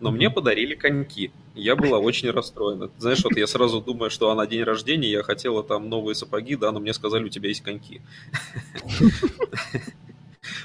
[0.00, 1.30] но мне подарили коньки.
[1.54, 2.90] Я была очень расстроена.
[2.98, 6.54] Знаешь, вот я сразу думаю, что а на день рождения я хотела там новые сапоги,
[6.56, 8.02] да, но мне сказали, у тебя есть коньки.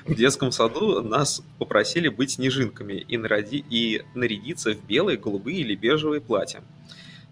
[0.06, 5.76] В детском саду нас попросили быть снежинками и, наради- и нарядиться в белые, голубые или
[5.76, 6.62] бежевые платья.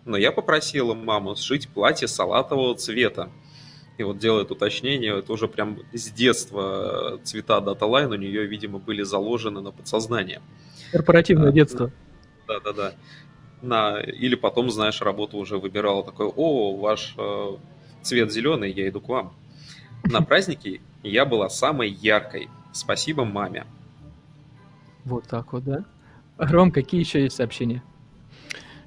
[0.06, 3.30] Но я попросила маму сшить платье салатового цвета.
[4.00, 8.46] И вот делает уточнение, это уже прям с детства э, цвета Data Line у нее,
[8.46, 10.42] видимо, были заложены на подсознание.
[10.94, 11.92] Корпоративное А, детство.
[12.48, 12.94] Да-да-да.
[13.62, 14.00] На...
[14.00, 17.58] Или потом, знаешь, работу уже выбирала такой, о, ваш э,
[18.02, 19.34] цвет зеленый, я иду к вам.
[20.06, 22.48] На празднике я была самой яркой.
[22.72, 23.66] Спасибо маме.
[25.04, 25.84] Вот так вот, да?
[26.38, 27.84] Ром, какие еще есть сообщения?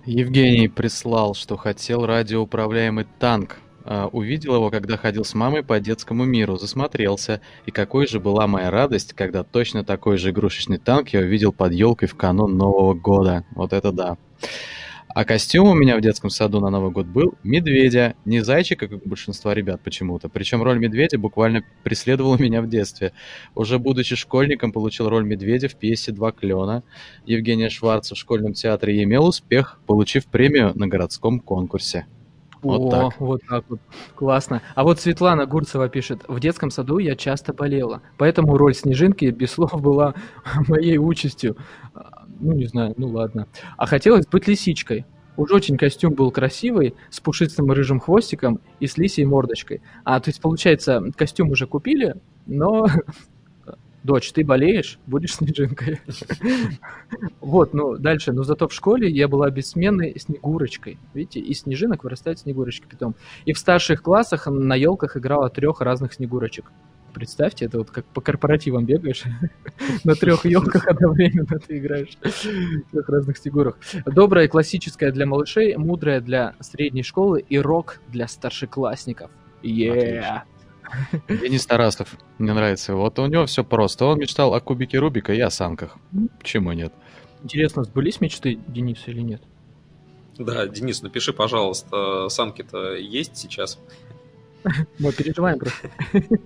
[0.07, 3.59] Евгений прислал, что хотел радиоуправляемый танк.
[3.85, 7.41] А, увидел его, когда ходил с мамой по детскому миру, засмотрелся.
[7.67, 11.73] И какой же была моя радость, когда точно такой же игрушечный танк я увидел под
[11.73, 13.45] елкой в канун Нового года.
[13.55, 14.17] Вот это да.
[15.15, 19.05] А костюм у меня в детском саду на Новый год был медведя, не зайчика, как
[19.05, 20.31] у большинства ребят почему-то.
[20.31, 23.13] Причем роль медведя буквально преследовала меня в детстве.
[23.55, 26.83] Уже будучи школьником, получил роль медведя в пьесе «Два клена».
[27.27, 32.07] Евгения Шварца в школьном театре имел успех, получив премию на городском конкурсе.
[32.63, 33.21] Вот О, так.
[33.21, 33.81] вот так вот.
[34.15, 34.63] Классно.
[34.75, 36.23] А вот Светлана Гурцева пишет.
[36.29, 40.15] В детском саду я часто болела, поэтому роль Снежинки без слов была
[40.69, 41.57] моей участью.
[41.95, 43.49] А, Ну, не знаю, ну ладно.
[43.77, 45.05] А хотелось быть лисичкой.
[45.37, 49.81] Уж очень костюм был красивый, с пушистым рыжим хвостиком и с лисей мордочкой.
[50.05, 52.87] А, то есть, получается, костюм уже купили, но...
[54.03, 56.01] Дочь, ты болеешь, будешь снежинкой.
[57.41, 58.33] Вот, ну, дальше.
[58.33, 60.99] Но зато в школе я была бессменной снегурочкой.
[61.13, 63.15] Видите, из снежинок вырастают снегурочки потом.
[63.45, 66.73] И в старших классах на елках играла трех разных снегурочек.
[67.13, 69.25] Представьте, это вот как по корпоративам бегаешь,
[70.05, 72.17] на трех елках одновременно ты играешь.
[72.91, 73.79] Трех разных снегурок.
[74.07, 79.31] Добрая, классическая для малышей, мудрая для средней школы и рок для старшеклассников.
[80.23, 80.45] Отлично.
[81.29, 82.95] Денис Тарасов, мне нравится.
[82.95, 84.07] Вот у него все просто.
[84.07, 85.97] Он мечтал о кубике Рубика и о санках.
[86.39, 86.93] Почему нет?
[87.43, 89.43] Интересно, сбылись мечты Дениса или нет?
[90.39, 93.79] Да, Денис, напиши, пожалуйста, санки-то есть сейчас?
[94.99, 95.91] Мы переживаем просто.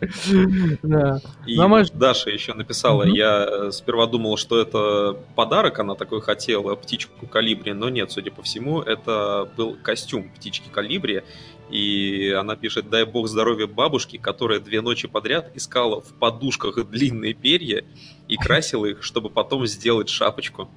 [0.82, 1.20] Да.
[1.46, 6.20] И Ну, а Даша еще написала, я э, сперва думал, что это подарок, она такой
[6.20, 11.22] хотела, птичку калибри, но нет, судя по всему, это был костюм птички калибри,
[11.70, 17.34] и она пишет, дай бог здоровья бабушке, которая две ночи подряд искала в подушках длинные
[17.34, 17.84] перья
[18.26, 20.68] и красила их, чтобы потом сделать шапочку.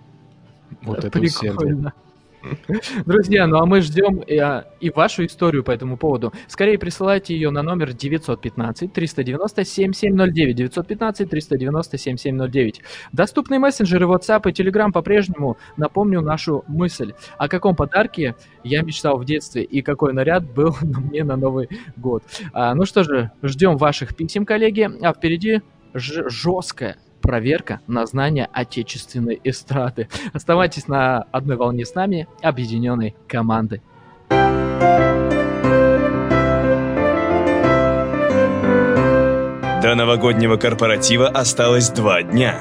[0.82, 1.94] Вот это усердие.
[3.06, 6.32] Друзья, ну а мы ждем и, а, и вашу историю по этому поводу.
[6.48, 10.72] Скорее присылайте ее на номер 915-390-7709.
[10.72, 12.76] 915-390-7709.
[13.12, 15.58] Доступные мессенджеры WhatsApp и Telegram по-прежнему.
[15.78, 17.14] Напомню нашу мысль.
[17.38, 22.24] О каком подарке я мечтал в детстве и какой наряд был мне на Новый год.
[22.54, 24.90] А, ну что же, ждем ваших писем, коллеги.
[25.02, 25.62] А впереди
[25.94, 30.10] жесткая проверка на знание отечественной эстрады.
[30.34, 33.82] Оставайтесь на одной волне с нами, объединенной командой.
[39.82, 42.60] До новогоднего корпоратива осталось два дня.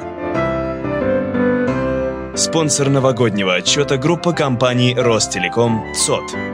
[2.34, 6.49] Спонсор новогоднего отчета группа компаний Ростелеком ЦОТ.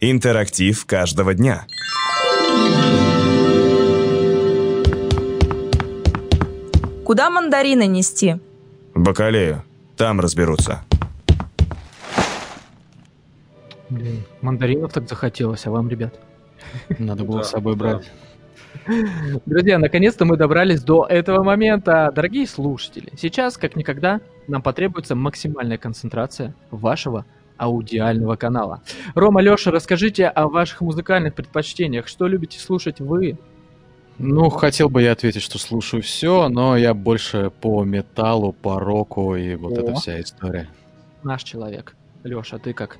[0.00, 1.64] Интерактив каждого дня.
[7.02, 8.36] Куда мандарины нести?
[8.94, 9.62] Бакалею.
[9.96, 10.82] Там разберутся.
[13.88, 16.14] Блин, мандаринов так захотелось, а вам, ребят?
[16.98, 18.10] Надо было с собой брать.
[19.46, 22.12] Друзья, наконец-то мы добрались до этого момента.
[22.14, 27.24] Дорогие слушатели, сейчас, как никогда, нам потребуется максимальная концентрация вашего
[27.56, 28.82] аудиального канала.
[29.14, 32.08] Рома, Леша, расскажите о ваших музыкальных предпочтениях.
[32.08, 33.38] Что любите слушать вы?
[34.18, 39.36] Ну, хотел бы я ответить, что слушаю все, но я больше по металлу, по року
[39.36, 39.80] и вот О.
[39.82, 40.68] эта вся история.
[41.22, 41.94] Наш человек.
[42.24, 42.98] Леша, ты как?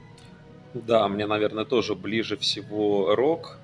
[0.75, 3.59] Да, мне, наверное, тоже ближе всего рок,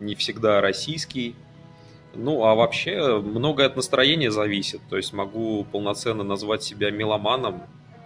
[0.00, 1.34] не всегда российский.
[2.14, 4.80] Ну, а вообще, многое от настроения зависит.
[4.88, 7.62] То есть могу полноценно назвать себя меломаном.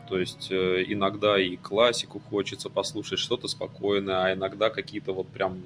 [0.08, 5.58] То есть э, иногда и классику хочется послушать, что-то спокойное, а иногда какие-то вот прям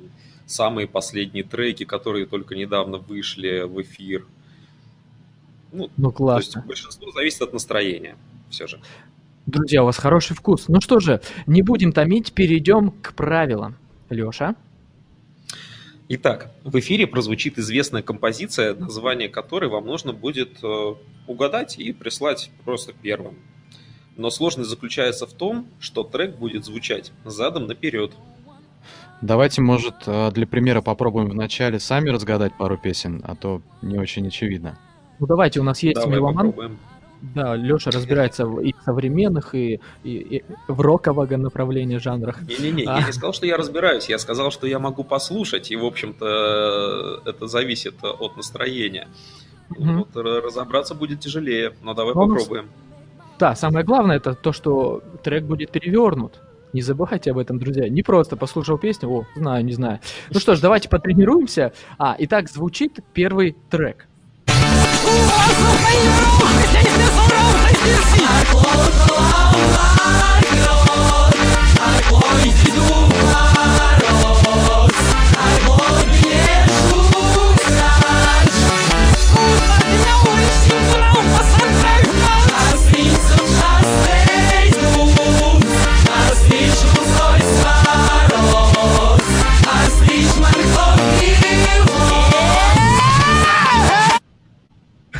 [0.46, 4.27] самые последние треки, которые только недавно вышли в эфир.
[5.72, 6.64] Ну, Ну, то есть классно.
[6.66, 8.16] большинство зависит от настроения
[8.51, 8.81] все же.
[9.46, 10.68] Друзья, у вас хороший вкус.
[10.68, 13.77] Ну что же, не будем томить, перейдем к правилам.
[14.11, 14.55] Леша?
[16.11, 20.94] Итак, в эфире прозвучит известная композиция, название которой вам нужно будет э,
[21.27, 23.37] угадать и прислать просто первым.
[24.18, 28.11] Но сложность заключается в том, что трек будет звучать задом наперед.
[29.22, 34.26] Давайте, может, э, для примера попробуем вначале сами разгадать пару песен, а то не очень
[34.26, 34.76] очевидно.
[35.20, 36.46] Ну давайте, у нас есть Давай меломан.
[36.52, 36.78] попробуем.
[37.35, 42.40] Да, Леша разбирается в и современных, и, и- и в рокового направлении жанрах.
[42.42, 43.00] Не-не-не, А.
[43.00, 47.22] я не сказал, что я разбираюсь, я сказал, что я могу послушать, и, в общем-то,
[47.24, 49.09] это зависит от настроения.
[49.70, 49.98] Мгм.
[49.98, 52.70] Вот разобраться будет тяжелее, но давай Ну, у нас- попробуем.
[53.38, 56.40] Да, самое главное это то, что трек будет перевернут.
[56.72, 57.88] Не забывайте об этом, друзья.
[57.88, 60.01] Не просто послушал песню, о, знаю, не знаю.
[60.31, 61.72] Ну что ж, давайте потренируемся.
[61.98, 64.07] А, итак, звучит первый трек.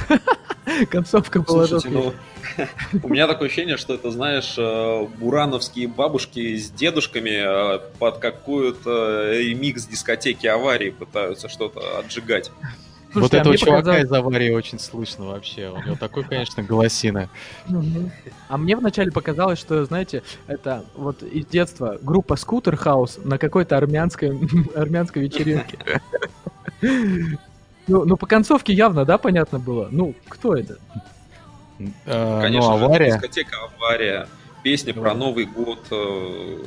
[0.91, 2.15] Концовка была Слушайте, ну,
[3.03, 9.33] у меня такое ощущение, что это, знаешь, э, бурановские бабушки с дедушками э, под какую-то
[9.33, 12.51] ремикс дискотеки аварии пытаются что-то отжигать.
[12.61, 15.71] вот Слушайте, а этого чувака показалось- из аварии очень слышно вообще.
[15.71, 17.29] У него такой, конечно, голосина.
[17.67, 18.11] Мгм.
[18.49, 23.77] А мне вначале показалось, что, знаете, это вот из детства группа Скутер Хаус на какой-то
[23.77, 24.39] армянской,
[24.75, 25.79] армянской вечеринке.
[27.89, 29.89] Ну, ну, по концовке явно, да, понятно было?
[29.91, 30.77] Ну, кто это?
[32.05, 34.29] Э, Конечно ну, же, авария, дискотека авария,
[34.63, 36.59] песня про Новый год, э,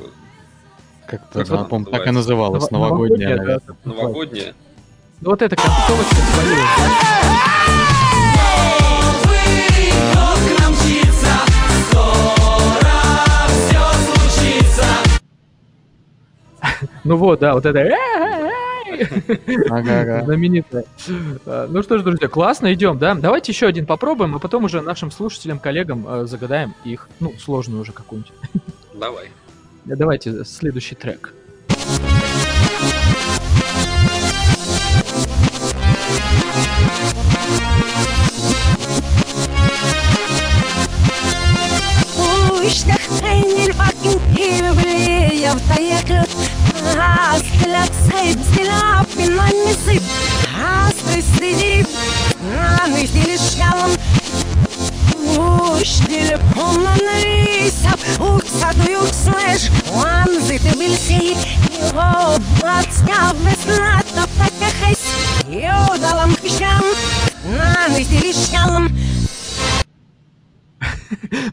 [1.06, 3.76] как-то, Как да, она помню, так и называлась, Ново- новогодняя, да, наверное.
[3.84, 4.54] новогодняя.
[5.20, 6.68] Ну, вот эта концовочка свалилась?
[17.04, 17.78] Ну вот, да, вот это
[18.92, 20.24] «Эй-эй-эй!» Ага-ага.
[20.24, 20.84] знаменитая.
[21.46, 23.14] А, Ну что ж, друзья, классно, идем, да?
[23.14, 27.82] Давайте еще один попробуем, а потом уже нашим слушателям, коллегам э, загадаем их, ну, сложную
[27.82, 28.32] уже какую-нибудь.
[28.94, 29.30] Давай.
[29.84, 31.34] давайте следующий трек.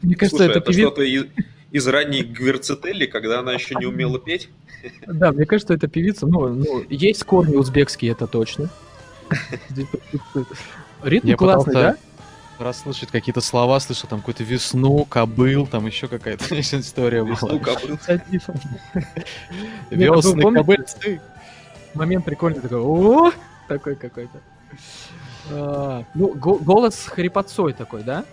[0.02, 1.28] Мне кажется, Слушай, это, это певец
[1.70, 4.48] из, ранней Гверцетелли, когда она еще не умела петь?
[5.06, 6.26] Да, мне кажется, это певица.
[6.26, 8.68] Ну, ну, есть корни узбекские, это точно.
[11.02, 11.96] Ритм Я классный, да?
[12.58, 17.58] расслышать какие-то слова, слышал там какую-то весну, кобыл, там еще какая-то история Весну, была.
[17.60, 17.98] кобыл.
[19.90, 20.58] Весны, помните?
[20.60, 21.20] кобыльцы.
[21.94, 22.78] Момент прикольный такой.
[22.80, 23.30] О,
[23.66, 24.40] такой какой-то.
[25.50, 28.24] А, Ну, го- голос с хрипотцой такой, да?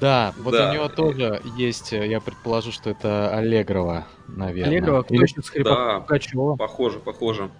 [0.00, 0.70] Да, вот Да.
[0.70, 4.72] у него тоже есть, э, я предположу, что это Аллегрова, наверное.
[4.76, 5.76] Аллегрова, кто Или- еще с хрипотцой?
[5.94, 6.00] Да.
[6.00, 6.56] Пугачева.
[6.56, 7.50] Похоже, похоже.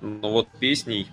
[0.00, 1.08] Но вот песней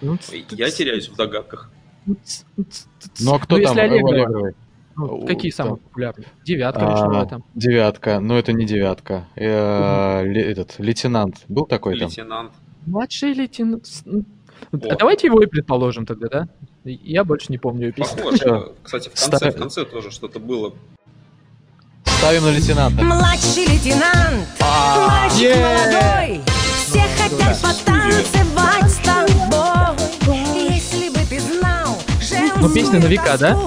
[0.00, 0.16] Ну,
[0.50, 1.70] я теряюсь в догадках.
[2.06, 4.52] Ну а кто Ну, там если Аллегрова,
[4.96, 6.26] ну, какие там- самые популярные?
[6.44, 6.86] Девятка
[7.20, 7.44] А, там.
[7.54, 9.26] Девятка, но это не девятка.
[9.36, 12.08] Э, Этот, лейтенант, был такой там?
[12.08, 12.52] Лейтенант.
[12.86, 13.86] Младший лейтенант.
[14.72, 16.48] А давайте его и предположим тогда, да?
[16.84, 18.16] Я больше не помню ее песню.
[18.16, 18.72] Похоже.
[18.82, 20.72] Кстати, в конце, в конце тоже что-то было.
[22.04, 23.02] Ставим на лейтенанта.
[23.02, 25.54] Младший лейтенант, мальчик е!
[25.56, 26.40] молодой,
[26.86, 27.56] все хотят да.
[27.62, 30.70] потанцевать с тобой.
[30.70, 31.98] Если бы ты знал,
[32.60, 33.58] Ну, песня на века, да?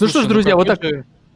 [0.00, 0.80] Ну что ж, друзья, вот так.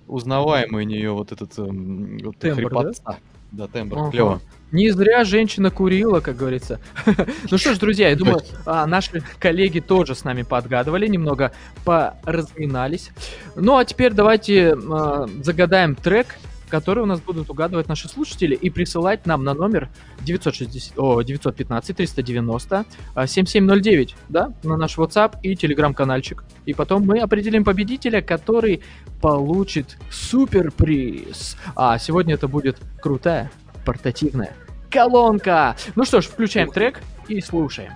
[0.08, 3.18] Узнаваемый у нее вот этот эм, вот Тембр, хрипотца.
[3.50, 4.10] Да, тембр, Ага.
[4.12, 4.40] клево.
[4.72, 6.80] Не зря женщина курила, как говорится.
[7.50, 11.52] Ну что ж, друзья, я думаю, а, наши коллеги тоже с нами подгадывали, немного
[11.84, 13.10] поразминались.
[13.54, 16.26] Ну а теперь давайте а, загадаем трек,
[16.68, 19.88] который у нас будут угадывать наши слушатели и присылать нам на номер
[20.22, 26.44] 960, о, 915 390 а, 7709, да, на наш WhatsApp и телеграм-канальчик.
[26.64, 28.82] И потом мы определим победителя, который
[29.20, 31.56] получит суперприз.
[31.76, 33.50] А сегодня это будет крутая
[33.86, 34.52] портативная
[34.90, 35.76] колонка.
[35.94, 37.92] Ну что ж, включаем трек и слушаем.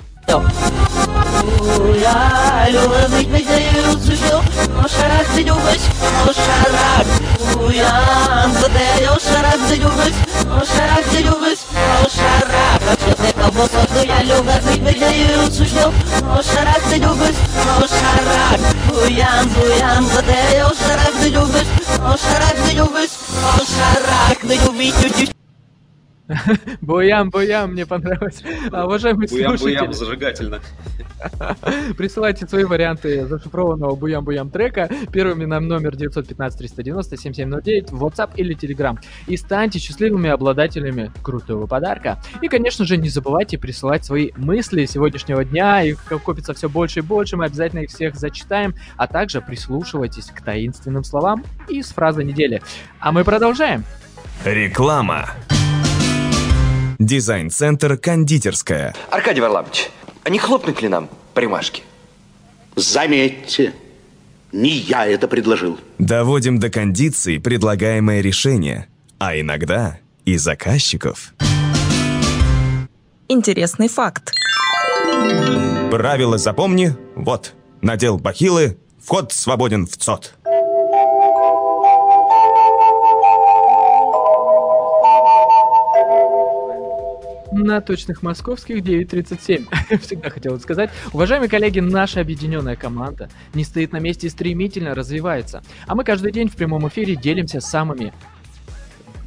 [26.80, 28.42] Буям-буям, мне понравилось.
[28.70, 30.60] А, уважаемые Буям-буям слушатели, зажигательно.
[31.96, 39.36] присылайте свои варианты зашифрованного буям-буям трека первыми на номер 915-390-7709 в WhatsApp или Telegram и
[39.36, 42.22] станьте счастливыми обладателями крутого подарка.
[42.40, 47.02] И, конечно же, не забывайте присылать свои мысли сегодняшнего дня, их копится все больше и
[47.02, 52.62] больше, мы обязательно их всех зачитаем, а также прислушивайтесь к таинственным словам из фразы недели.
[52.98, 53.84] А мы продолжаем.
[54.44, 55.28] Реклама.
[57.00, 58.94] Дизайн-центр «Кондитерская».
[59.10, 59.88] Аркадий Варламович,
[60.22, 61.82] а не хлопнуть ли нам по рюмашке?
[62.76, 63.72] Заметьте,
[64.52, 65.80] не я это предложил.
[65.96, 68.86] Доводим до кондиции предлагаемое решение,
[69.18, 71.32] а иногда и заказчиков.
[73.28, 74.34] Интересный факт.
[75.90, 77.54] Правило запомни, вот.
[77.80, 80.34] Надел бахилы, вход свободен в ЦОД.
[87.52, 89.98] На точных московских 9.37.
[90.00, 90.90] Всегда хотел сказать.
[91.12, 95.62] Уважаемые коллеги, наша объединенная команда не стоит на месте и стремительно развивается.
[95.86, 98.12] А мы каждый день в прямом эфире делимся самыми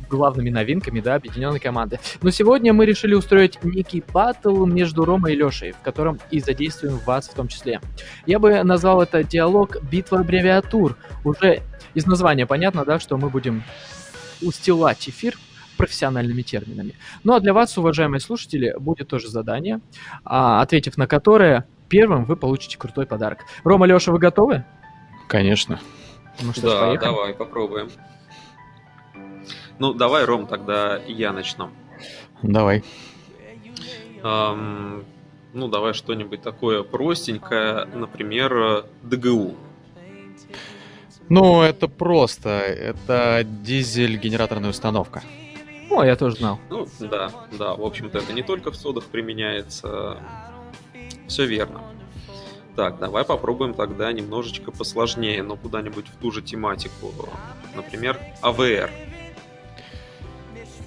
[0.09, 1.99] главными новинками, да, объединенной команды.
[2.21, 6.99] Но сегодня мы решили устроить некий батл между Ромой и Лешей, в котором и задействуем
[6.99, 7.82] вас в том числе.
[8.26, 10.97] Я бы назвал это диалог «Битва аббревиатур».
[11.26, 11.61] Уже
[11.93, 13.63] из названия понятно, да, что мы будем
[14.41, 15.36] устилать эфир
[15.78, 16.93] профессиональными терминами.
[17.24, 19.80] Ну а для вас, уважаемые слушатели, будет тоже задание,
[20.24, 23.39] а, ответив на которое, первым вы получите крутой подарок.
[23.63, 24.63] Рома, Леша, вы готовы?
[25.28, 25.80] Конечно.
[26.41, 27.09] Ну что ж, Да, поехали.
[27.09, 27.89] давай, попробуем.
[29.80, 31.69] Ну, давай, Ром, тогда я начну.
[32.41, 32.84] Давай.
[34.24, 35.03] Ам,
[35.53, 39.55] ну, давай что-нибудь такое простенькое, например, ДГУ.
[41.30, 42.49] Ну, это просто.
[42.49, 45.24] Это дизель-генераторная установка.
[45.95, 46.59] О, я тоже знал.
[46.69, 50.17] Ну, да, да, в общем-то, это не только в содах применяется.
[51.27, 51.81] Все верно.
[52.75, 57.13] Так, давай попробуем тогда немножечко посложнее, но куда-нибудь в ту же тематику.
[57.75, 58.89] Например, АВР.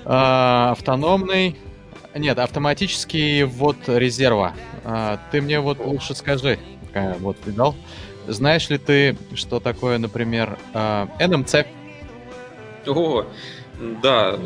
[0.05, 1.57] А, автономный...
[2.15, 4.55] Нет, автоматический ввод резерва.
[4.85, 6.59] А, ты мне вот лучше скажи,
[6.95, 7.77] а, вот видал.
[8.27, 11.67] Знаешь ли ты, что такое, например, а, НМЦ?
[12.87, 13.27] О,
[14.03, 14.39] да,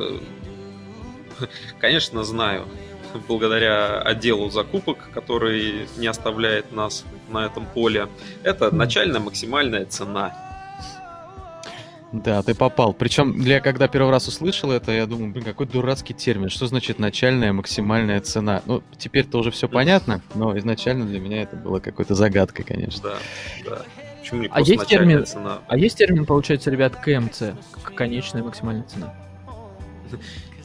[1.81, 2.67] конечно, знаю.
[3.29, 8.09] Благодаря отделу закупок, который не оставляет нас на этом поле.
[8.45, 10.33] Это начальная максимальная цена.
[12.13, 12.93] Да, ты попал.
[12.93, 16.49] Причем, для когда первый раз услышал это, я думаю, блин, какой дурацкий термин.
[16.49, 18.63] Что значит начальная максимальная цена?
[18.67, 23.11] Ну, теперь-то уже все понятно, но изначально для меня это было какой-то загадкой, конечно.
[23.11, 23.17] Да,
[23.65, 23.83] да.
[24.21, 25.61] Почему не а есть термин, цена?
[25.69, 27.55] А есть термин, получается, ребят, КМЦ,
[27.95, 29.15] конечная максимальная цена?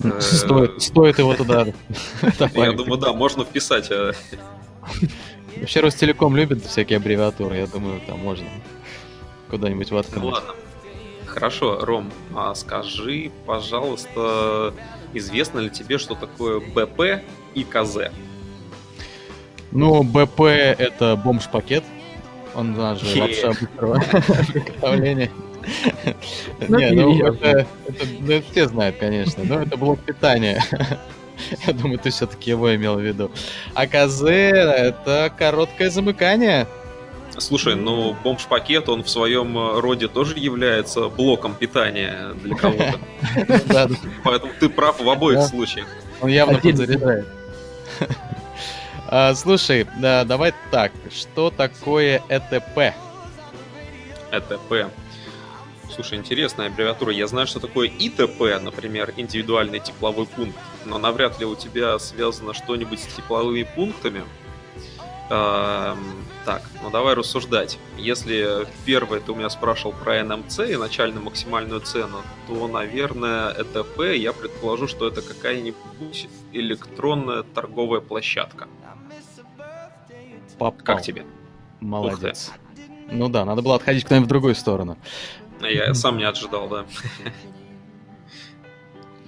[0.04, 1.68] Э, стоит, стоит его туда.
[2.54, 3.90] Я думаю, да, можно вписать.
[3.92, 4.12] А.
[5.58, 8.48] Вообще Ростелеком любит всякие аббревиатуры, я думаю, там можно
[9.50, 10.24] куда-нибудь воткнуть.
[10.24, 10.54] Ну ладно.
[11.26, 14.74] Хорошо, Ром, а скажи, пожалуйста,
[15.14, 17.24] известно ли тебе, что такое БП
[17.54, 18.12] и КЗ?
[19.72, 21.84] Ну, БП это бомж-пакет.
[22.54, 24.02] Он даже лапша быстрого
[24.54, 25.30] приготовления.
[26.68, 27.66] Ну, Не, ну это,
[28.20, 30.64] ну, все знают, конечно, но это блок питания.
[31.68, 33.32] Я думаю, ты все-таки его имел в виду.
[33.74, 36.68] А КЗ это короткое замыкание.
[37.38, 43.00] Слушай, ну бомж-пакет, он в своем э, роде тоже является блоком питания для кого-то.
[44.24, 45.88] Поэтому ты прав в обоих случаях.
[46.22, 47.26] Он явно подзаряжает.
[49.08, 52.96] А, слушай, давай так, что такое ЭТП?
[54.32, 54.90] ЭТП.
[55.94, 57.12] Слушай, интересная аббревиатура.
[57.12, 62.54] Я знаю, что такое ИТП, например, индивидуальный тепловой пункт, но навряд ли у тебя связано
[62.54, 64.24] что-нибудь с тепловыми пунктами.
[65.30, 65.98] Эм,
[66.46, 67.80] так, ну давай рассуждать.
[67.98, 74.16] Если первое ты у меня спрашивал про НМЦ и начальную максимальную цену, то, наверное, ЭТП,
[74.16, 78.68] я предположу, что это какая-нибудь электронная торговая площадка.
[80.60, 80.86] Попал.
[80.86, 81.26] Как тебе?
[81.80, 82.52] Молодец.
[83.12, 84.98] Ну да, надо было отходить куда-нибудь в другую сторону.
[85.62, 86.86] Я сам не ожидал, да.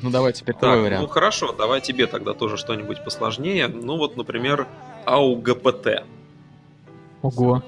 [0.01, 1.01] Ну давай теперь так, твой вариант.
[1.01, 3.67] Ну хорошо, давай тебе тогда тоже что-нибудь посложнее.
[3.67, 4.67] Ну вот, например,
[5.05, 6.03] АУГПТ.
[7.21, 7.63] Ого.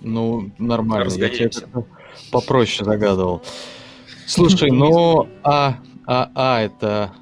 [0.00, 1.12] Ну, нормально.
[1.12, 1.50] Я тебе
[2.30, 3.42] попроще загадывал.
[4.26, 7.12] Слушай, ну, а, а, а, это...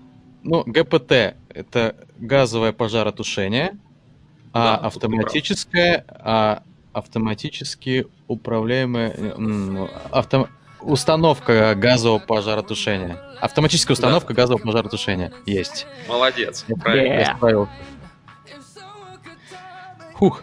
[0.43, 3.79] Ну, ГПТ— это газовое пожаротушение,
[4.53, 6.63] а да, автоматическое, а
[6.93, 9.35] автоматически управляемое...
[9.39, 10.49] Ну, авто,
[10.85, 13.19] Установка газового пожаротушения.
[13.41, 14.43] Автоматическая установка да.
[14.43, 15.33] газового пожаротушения.
[15.47, 15.87] Есть.
[16.09, 16.65] Молодец.
[16.69, 17.69] Я правильно yeah.
[20.15, 20.43] Хух.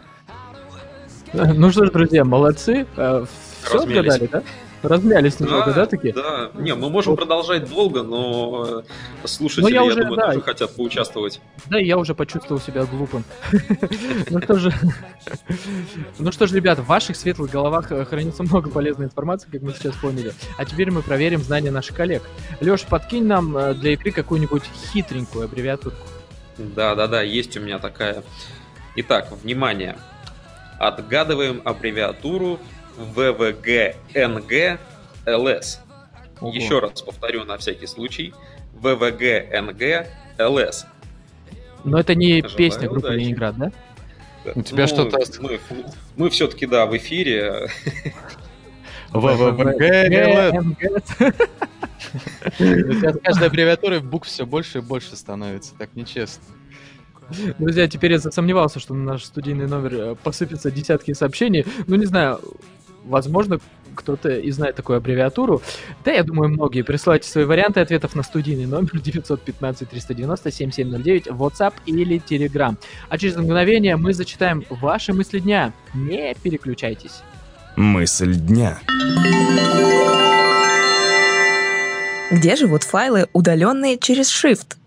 [1.33, 2.85] Ну что ж, друзья, молодцы.
[2.97, 3.25] Э,
[3.63, 4.43] Все отгадали, да?
[4.83, 6.13] Размялись немного, да, да такие?
[6.13, 8.83] Да, не, мы можем продолжать долго, но
[9.23, 11.39] э, слушатели, но я, уже, я думаю, да, тоже хотят поучаствовать.
[11.67, 13.23] Да, я уже почувствовал себя глупым.
[14.29, 14.73] Ну что же,
[16.17, 19.73] ну что ж, ребят, в ваших светлых головах э, хранится много полезной информации, как мы
[19.73, 20.33] сейчас поняли.
[20.57, 22.23] А теперь мы проверим знания наших коллег.
[22.59, 25.95] Леш, подкинь нам э, для игры какую-нибудь хитренькую аббревиатуру.
[26.57, 28.23] Да, да, да, есть у меня такая.
[28.95, 29.97] Итак, внимание.
[30.79, 32.59] Отгадываем аббревиатуру
[32.97, 35.79] ВВГНГ-ЛС.
[36.39, 36.51] Ого.
[36.51, 38.33] Еще раз повторю на всякий случай.
[38.73, 40.85] ВВГНГ-ЛС.
[41.83, 43.19] Но это не Желаю песня группы удачи.
[43.19, 43.71] Ленинград, да?
[44.55, 45.19] У тебя ну, что-то...
[45.41, 45.59] Мы,
[46.15, 47.67] мы все-таки, да, в эфире.
[49.11, 50.53] ВВГ-ЛС.
[53.23, 55.75] Каждой аббревиатурой букв все больше и больше становится.
[55.77, 56.43] Так нечестно.
[57.59, 61.65] Друзья, теперь я засомневался, что на наш студийный номер э, посыпятся десятки сообщений.
[61.87, 62.39] Ну, не знаю,
[63.05, 63.59] возможно,
[63.95, 65.61] кто-то и знает такую аббревиатуру.
[66.03, 66.81] Да, я думаю, многие.
[66.81, 72.75] Присылайте свои варианты ответов на студийный номер 915-390-7709, WhatsApp или Telegram.
[73.09, 75.73] А через мгновение мы зачитаем ваши мысли дня.
[75.93, 77.21] Не переключайтесь.
[77.75, 78.79] Мысль дня.
[82.31, 84.77] Где живут файлы, удаленные через Shift?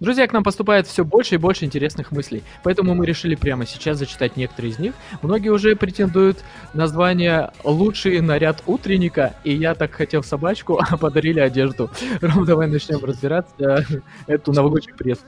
[0.00, 3.98] Друзья, к нам поступает все больше и больше интересных мыслей, поэтому мы решили прямо сейчас
[3.98, 4.94] зачитать некоторые из них.
[5.22, 6.38] Многие уже претендуют
[6.72, 11.90] на звание «Лучший наряд утренника», и я так хотел собачку, а подарили одежду.
[12.20, 13.78] Ром, давай начнем разбирать э,
[14.28, 15.24] эту новогоднюю прессу.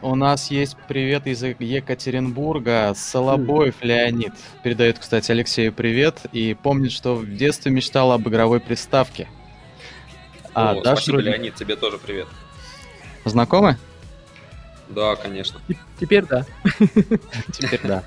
[0.00, 2.92] У нас есть привет из Екатеринбурга.
[2.94, 4.34] Солобоев Леонид.
[4.62, 6.20] Передает, кстати, Алексею привет.
[6.30, 9.28] И помнит, что в детстве мечтал об игровой приставке.
[10.52, 12.26] А, О, Даша спасибо, Леонид, тебе тоже привет.
[13.24, 13.78] Знакомы?
[14.88, 15.60] Да, конечно.
[15.98, 16.44] Теперь да.
[17.52, 18.02] Теперь да.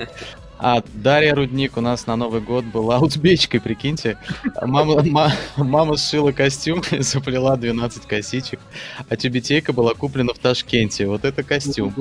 [0.60, 4.18] А Дарья Рудник у нас на Новый год была узбечкой, прикиньте.
[4.62, 8.60] Мама, ма, мама сшила костюм и заплела 12 косичек,
[9.08, 11.08] а тюбетейка была куплена в Ташкенте.
[11.08, 11.94] Вот это костюм.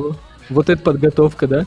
[0.49, 1.67] Вот это подготовка, да?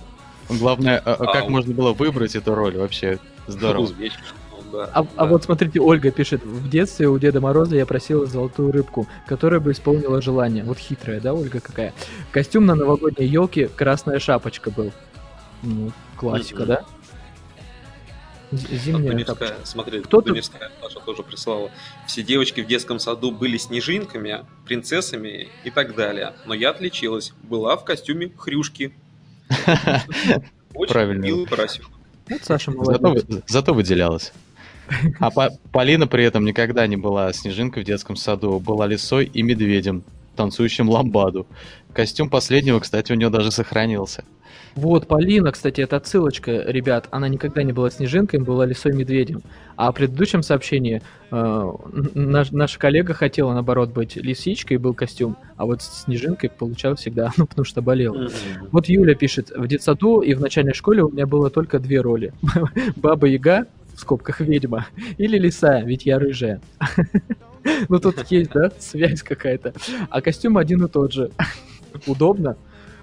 [0.49, 3.20] Главное, а, а как а, можно было выбрать эту роль вообще?
[3.45, 3.84] Здорово.
[3.84, 4.22] Узбечка.
[4.72, 5.09] Да, а, да.
[5.15, 9.59] а вот смотрите, Ольга пишет, в детстве у Деда Мороза я просила золотую рыбку, которая
[9.59, 10.63] бы исполнила желание.
[10.63, 11.93] Вот хитрая, да, Ольга какая?
[12.32, 14.91] Костюм на новогодней елке, красная шапочка был.
[15.63, 16.67] Ну, классика, mm-hmm.
[16.67, 16.86] да?
[18.51, 21.70] Зимняя Дуневская, смотри, Кто Дуневская Даша тоже прислала.
[22.07, 26.34] Все девочки в детском саду были снежинками, принцессами и так далее.
[26.45, 27.34] Но я отличилась.
[27.43, 28.93] Была в костюме хрюшки.
[30.74, 31.24] Очень Правильно.
[31.24, 31.89] милый поросенок.
[32.28, 33.26] Вот Саша молодец.
[33.28, 34.32] Зато, зато выделялась.
[35.19, 35.29] А
[35.71, 38.59] Полина при этом никогда не была снежинкой в детском саду.
[38.59, 40.03] Была лисой и медведем,
[40.35, 41.47] танцующим ламбаду.
[41.93, 44.23] Костюм последнего, кстати, у нее даже сохранился.
[44.75, 47.07] Вот, Полина, кстати, это отсылочка, ребят.
[47.11, 49.41] Она никогда не была снежинкой, была лисой медведем.
[49.75, 51.71] А в предыдущем сообщении э,
[52.13, 57.47] наш, наша коллега хотела, наоборот, быть лисичкой, был костюм, а вот снежинкой получалось всегда, ну,
[57.47, 58.15] потому что болела.
[58.15, 58.69] Mm-hmm.
[58.71, 62.33] Вот Юля пишет, в детсаду и в начальной школе у меня было только две роли.
[62.95, 63.67] Баба Яга,
[63.99, 64.87] в скобках ведьма,
[65.17, 66.61] или лиса, ведь я рыжая.
[67.89, 69.73] Ну, тут есть, да, связь какая-то.
[70.09, 71.31] А костюм один и тот же.
[72.07, 72.55] Удобно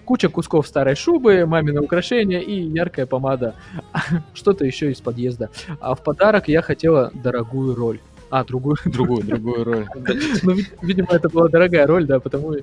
[0.06, 3.54] куча кусков старой шубы, мамино украшение и яркая помада.
[4.34, 5.50] Что-то еще из подъезда.
[5.80, 8.00] А в подарок я хотела дорогую роль.
[8.30, 9.86] А, другую, другую, другую роль.
[10.42, 12.54] Ну, видимо, это была дорогая роль, да, потому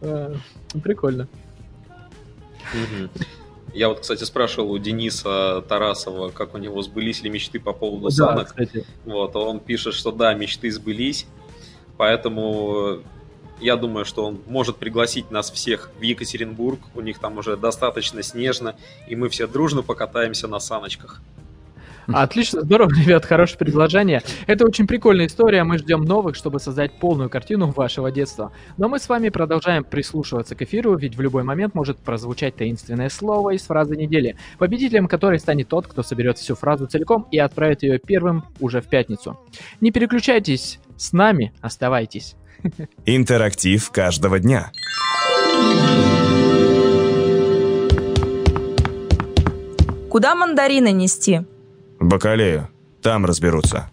[0.00, 0.34] э,
[0.82, 1.28] прикольно.
[3.74, 8.10] Я вот, кстати, спрашивал у Дениса Тарасова, как у него сбылись ли мечты по поводу
[8.10, 8.48] санок.
[8.48, 8.84] Кстати.
[9.04, 11.26] Вот, он пишет, что да, мечты сбылись,
[11.96, 13.02] поэтому
[13.60, 16.80] я думаю, что он может пригласить нас всех в Екатеринбург.
[16.94, 18.76] У них там уже достаточно снежно,
[19.08, 21.22] и мы все дружно покатаемся на саночках.
[22.06, 24.22] Отлично, здорово, ребят, хорошее предложение.
[24.46, 28.52] Это очень прикольная история, мы ждем новых, чтобы создать полную картину вашего детства.
[28.76, 33.08] Но мы с вами продолжаем прислушиваться к эфиру, ведь в любой момент может прозвучать таинственное
[33.08, 37.82] слово из фразы недели, победителем которой станет тот, кто соберет всю фразу целиком и отправит
[37.82, 39.38] ее первым уже в пятницу.
[39.80, 42.36] Не переключайтесь, с нами оставайтесь.
[43.06, 44.70] Интерактив каждого дня.
[50.08, 51.42] Куда мандарины нести?
[52.02, 52.68] Бакалею.
[53.00, 53.88] Там разберутся.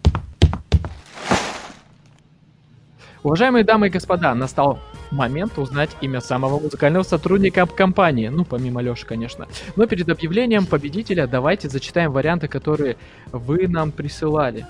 [3.22, 4.78] Уважаемые дамы и господа, настал
[5.10, 8.28] момент узнать имя самого музыкального сотрудника компании.
[8.28, 9.46] Ну, помимо Леши, конечно.
[9.76, 12.96] Но перед объявлением победителя давайте зачитаем варианты, которые
[13.30, 14.66] вы нам присылали.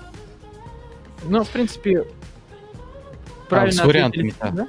[1.23, 2.05] Ну, в принципе,
[3.49, 4.49] правильно а, с вариантами, да?
[4.49, 4.67] да?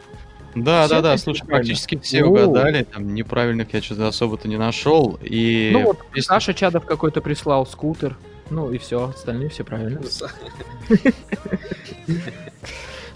[0.54, 2.28] Да, все да, да, слушай, практически все О.
[2.28, 5.18] угадали, там неправильных я что-то особо-то не нашел.
[5.22, 5.70] И...
[5.72, 6.28] Ну вот, если...
[6.28, 8.16] Саша Чадов какой-то прислал скутер,
[8.50, 10.00] ну и все, остальные все правильно.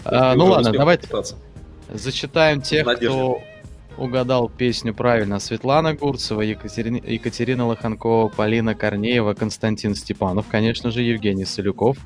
[0.09, 1.09] А, ну ладно, давайте
[1.93, 3.41] зачитаем тех, кто
[3.97, 5.39] угадал песню правильно.
[5.39, 11.97] Светлана Гурцева, Екатерина, Екатерина Лоханкова, Полина Корнеева, Константин Степанов, конечно же, Евгений Солюков,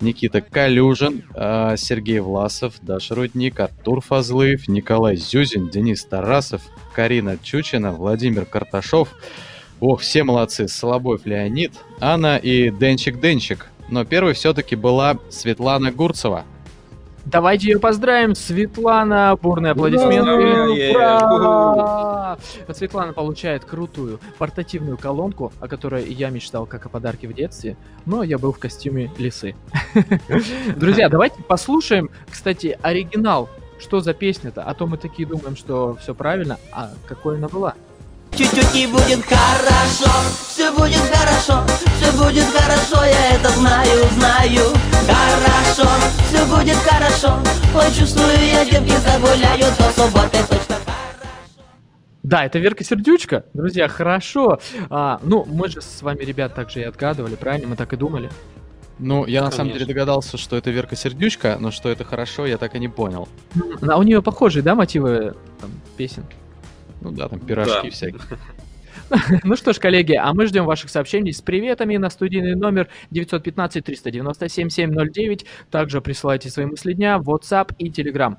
[0.00, 6.62] Никита Калюжин, э, Сергей Власов, Даша Рудник, Артур Фазлыев, Николай Зюзин, Денис Тарасов,
[6.94, 9.14] Карина Чучина, Владимир Карташов.
[9.80, 10.68] Ох, все молодцы.
[10.68, 13.66] Солобоев Леонид, Анна и Денчик Денчик.
[13.88, 16.44] Но первой все-таки была Светлана Гурцева–
[17.30, 18.34] Давайте ее поздравим.
[18.34, 20.94] Светлана, бурные аплодисменты.
[20.96, 22.38] Ура!
[22.72, 27.76] Светлана получает крутую портативную колонку, о которой я мечтал как о подарке в детстве,
[28.06, 29.54] но я был в костюме лисы.
[30.76, 33.50] Друзья, давайте послушаем, кстати, оригинал.
[33.78, 34.62] Что за песня-то?
[34.62, 36.58] А то мы такие думаем, что все правильно.
[36.72, 37.74] А какой она была?
[38.38, 40.12] Чуть-чуть и будет хорошо,
[40.48, 41.66] все будет хорошо,
[41.96, 44.62] все будет хорошо, я это знаю, знаю.
[45.08, 45.90] Хорошо,
[46.28, 47.36] все будет хорошо,
[47.74, 50.76] ой, чувствую, я девки загуляю до субботы точно
[52.22, 53.44] да, это Верка Сердючка.
[53.54, 54.60] Друзья, хорошо.
[54.90, 57.68] А, ну, мы же с вами, ребят, также и отгадывали, правильно?
[57.68, 58.30] Мы так и думали.
[58.98, 62.58] Ну, я на самом деле догадался, что это Верка Сердючка, но что это хорошо, я
[62.58, 63.28] так и не понял.
[63.80, 66.22] А у нее похожие, да, мотивы там, песен?
[67.00, 67.90] Ну да, там пирожки да.
[67.90, 68.20] всякие.
[69.42, 75.46] Ну что ж, коллеги, а мы ждем ваших сообщений с приветами на студийный номер 915-397-709.
[75.70, 78.36] Также присылайте свои мысли дня в WhatsApp и Telegram.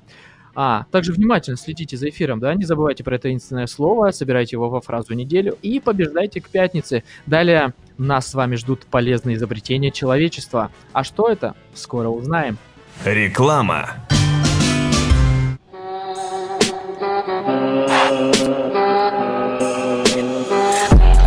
[0.54, 4.68] А, также внимательно следите за эфиром, да, не забывайте про это таинственное слово, собирайте его
[4.68, 7.04] во фразу неделю и побеждайте к пятнице.
[7.26, 10.72] Далее нас с вами ждут полезные изобретения человечества.
[10.92, 11.54] А что это?
[11.74, 12.58] Скоро узнаем.
[13.04, 13.90] Реклама.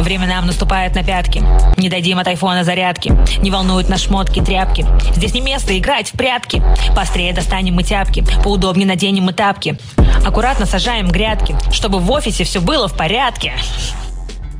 [0.03, 1.41] Время нам наступает на пятки.
[1.77, 3.17] Не дадим от айфона зарядки.
[3.41, 4.85] Не волнуют нас шмотки, тряпки.
[5.15, 6.61] Здесь не место играть в прятки.
[6.93, 8.25] Пострее достанем мы тяпки.
[8.43, 9.77] Поудобнее наденем мы тапки.
[10.25, 13.53] Аккуратно сажаем грядки, чтобы в офисе все было в порядке.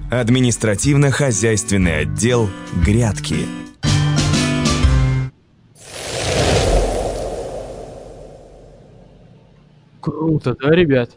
[0.10, 2.50] Административно-хозяйственный отдел
[2.86, 3.36] «Грядки».
[10.00, 11.10] Круто, да, ребят?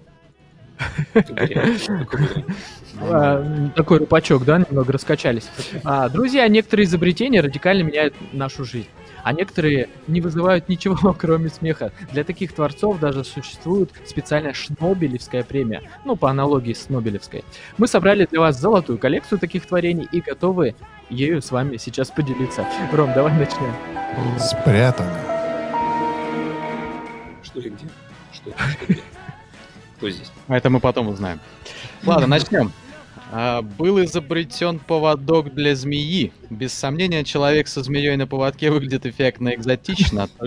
[2.99, 5.49] А, Такой рупачок, да, немного раскачались.
[5.85, 8.89] А, Друзья, некоторые изобретения радикально меняют нашу жизнь.
[9.23, 11.93] А некоторые не вызывают ничего, кроме смеха.
[12.13, 15.83] Для таких творцов даже существует специальная Шнобелевская премия.
[16.05, 17.45] Ну, по аналогии с Нобелевской.
[17.77, 20.75] Мы собрали для вас золотую коллекцию таких творений и готовы
[21.11, 22.67] ею с вами сейчас поделиться.
[22.93, 23.75] Ром, давай начнем.
[24.39, 25.13] Спрятано.
[27.43, 27.87] Что и где?
[28.33, 29.03] Что, что где?
[29.97, 30.31] Кто здесь?
[30.49, 31.41] А это мы потом узнаем.
[32.05, 32.73] Ладно, начнем.
[33.33, 36.33] А, был изобретен поводок для змеи.
[36.51, 40.29] Без сомнения, человек со змеей на поводке выглядит эффектно экзотично,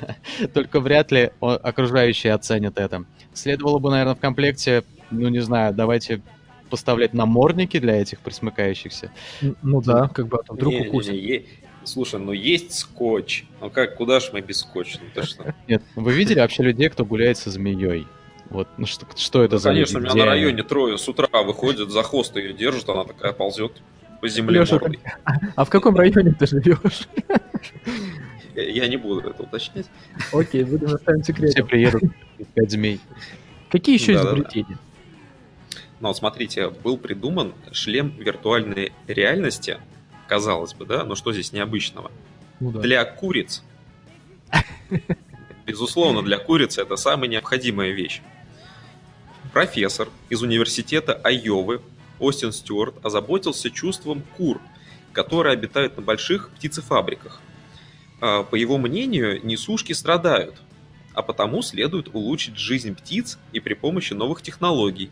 [0.54, 3.04] только, вряд ли окружающие оценят это.
[3.34, 6.22] Следовало бы, наверное, в комплекте, ну не знаю, давайте
[6.70, 9.10] поставлять намордники для этих присмыкающихся.
[9.62, 11.46] Ну да, как бы, а вдруг укусит.
[11.84, 13.44] Слушай, ну есть скотч.
[13.60, 14.98] Ну как, куда ж мы без скотча?
[15.14, 15.22] Ну?
[15.68, 18.06] Нет, вы видели вообще людей, кто гуляет со змеей?
[18.50, 20.30] Вот, ну что, что это Ну, за конечно, у меня на Где они?
[20.30, 23.82] районе трое с утра выходят, за хвост ее держат, она такая ползет
[24.20, 24.98] по земле Лёша, мордой.
[25.54, 27.08] А в каком районе ты живешь?
[28.54, 29.86] Я не буду это уточнять.
[30.32, 31.66] Окей, будем оставим Все секретом.
[31.68, 32.02] приедут
[32.38, 33.00] искать змей.
[33.70, 34.34] Какие еще Да-да-да.
[34.36, 34.78] изобретения?
[36.00, 39.78] Вот смотрите, был придуман шлем виртуальной реальности,
[40.26, 42.10] казалось бы, да, но что здесь необычного?
[42.60, 42.80] Ну да.
[42.80, 43.62] Для куриц.
[45.66, 48.22] Безусловно, для курицы это самая необходимая вещь.
[49.52, 51.80] Профессор из университета Айовы
[52.18, 54.60] Остин Стюарт озаботился чувством кур,
[55.12, 57.40] которые обитают на больших птицефабриках.
[58.20, 60.56] А, По его мнению, несушки страдают,
[61.14, 65.10] а потому следует улучшить жизнь птиц и при помощи новых технологий.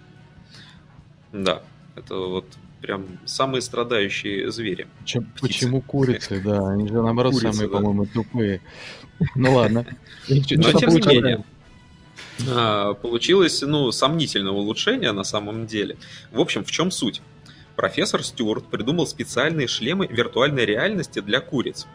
[1.33, 1.63] Да,
[1.95, 2.47] это вот
[2.83, 4.87] прям самые страдающие звери.
[5.05, 5.41] Чем- Птицы.
[5.41, 6.69] почему курицы, да?
[6.71, 7.77] Они же, наоборот, Курицы, самые, да.
[7.77, 8.61] по-моему, тупые.
[9.35, 9.87] Ну ладно.
[10.29, 11.45] Но что тем не менее,
[13.03, 15.97] получилось, ну, сомнительное улучшение на самом деле.
[16.33, 17.23] В общем, в чем суть?
[17.77, 21.87] Профессор Стюарт придумал специальные шлемы виртуальной реальности для куриц.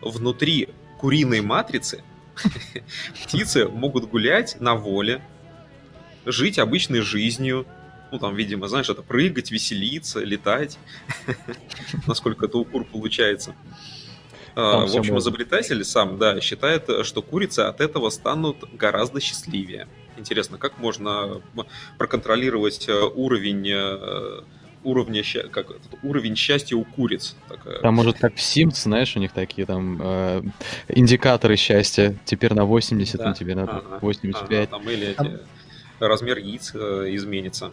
[0.00, 0.68] Внутри
[0.98, 2.02] куриной матрицы
[3.24, 5.22] птицы могут гулять на воле,
[6.24, 7.66] жить обычной жизнью,
[8.10, 10.78] ну, там, видимо, знаешь, это прыгать, веселиться, летать,
[12.06, 13.54] насколько это у кур получается.
[14.60, 15.18] А, Там В общем, можно.
[15.18, 19.86] изобретатель сам, да, считает, что курицы от этого станут гораздо счастливее.
[20.16, 21.40] Интересно, как можно
[21.96, 24.40] проконтролировать э, уровень э,
[24.82, 25.68] уровня, как
[26.02, 27.36] уровень счастья у куриц?
[27.48, 30.42] Такая- Там, может, как в Sims, знаешь, у них такие там э,
[30.88, 32.18] индикаторы счастья.
[32.24, 33.28] Теперь на 80, Да.
[33.28, 34.68] ну тебе на Ага, 85.
[34.72, 35.38] ага, там или Там-
[36.00, 37.72] размер яиц э, изменится.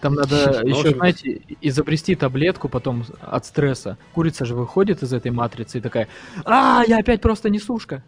[0.00, 3.98] Там надо Ну, еще, знаете, изобрести таблетку потом от стресса.
[4.12, 6.08] Курица же выходит из этой матрицы и такая,
[6.44, 8.02] а, я опять просто несушка.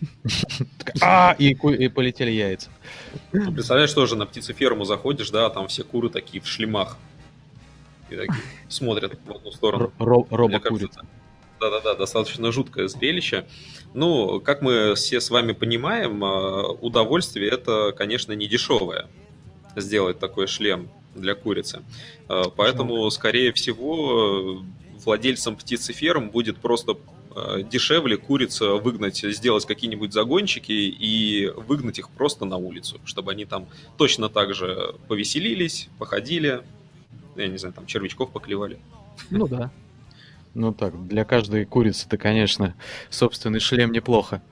[1.02, 1.54] А, и,
[1.88, 2.70] полетели яйца.
[3.32, 6.96] Ну, представляешь, тоже на птицеферму заходишь, да, а там все куры такие в шлемах.
[8.08, 9.92] И такие смотрят в одну сторону.
[9.98, 11.02] Робо-курица.
[11.60, 13.46] Да-да-да, достаточно жуткое зрелище.
[13.92, 19.08] Ну, как мы все с вами понимаем, э, удовольствие это, конечно, не дешевое
[19.76, 21.82] сделать такой шлем для курицы.
[22.28, 24.62] Э, Поэтому, скорее всего,
[25.04, 26.96] владельцам птицеферм будет просто
[27.34, 33.44] э, дешевле куриц выгнать, сделать какие-нибудь загончики и выгнать их просто на улицу, чтобы они
[33.44, 36.62] там точно так же повеселились, походили,
[37.36, 38.78] я не знаю, там червячков поклевали.
[39.30, 39.70] Ну да.
[40.54, 42.74] Ну так, для каждой курицы-то, конечно,
[43.08, 44.42] собственный шлем неплохо.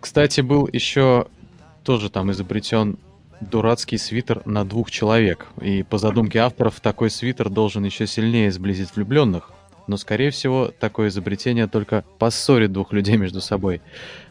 [0.00, 1.26] Кстати, был еще
[1.84, 2.98] тоже там изобретен
[3.40, 5.46] дурацкий свитер на двух человек.
[5.60, 9.50] И по задумке авторов, такой свитер должен еще сильнее сблизить влюбленных.
[9.86, 13.80] Но, скорее всего, такое изобретение только поссорит двух людей между собой.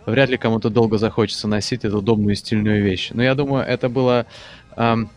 [0.05, 3.11] Вряд ли кому-то долго захочется носить эту удобную и стильную вещь.
[3.13, 4.25] Но я думаю, это было
[4.75, 5.09] ам,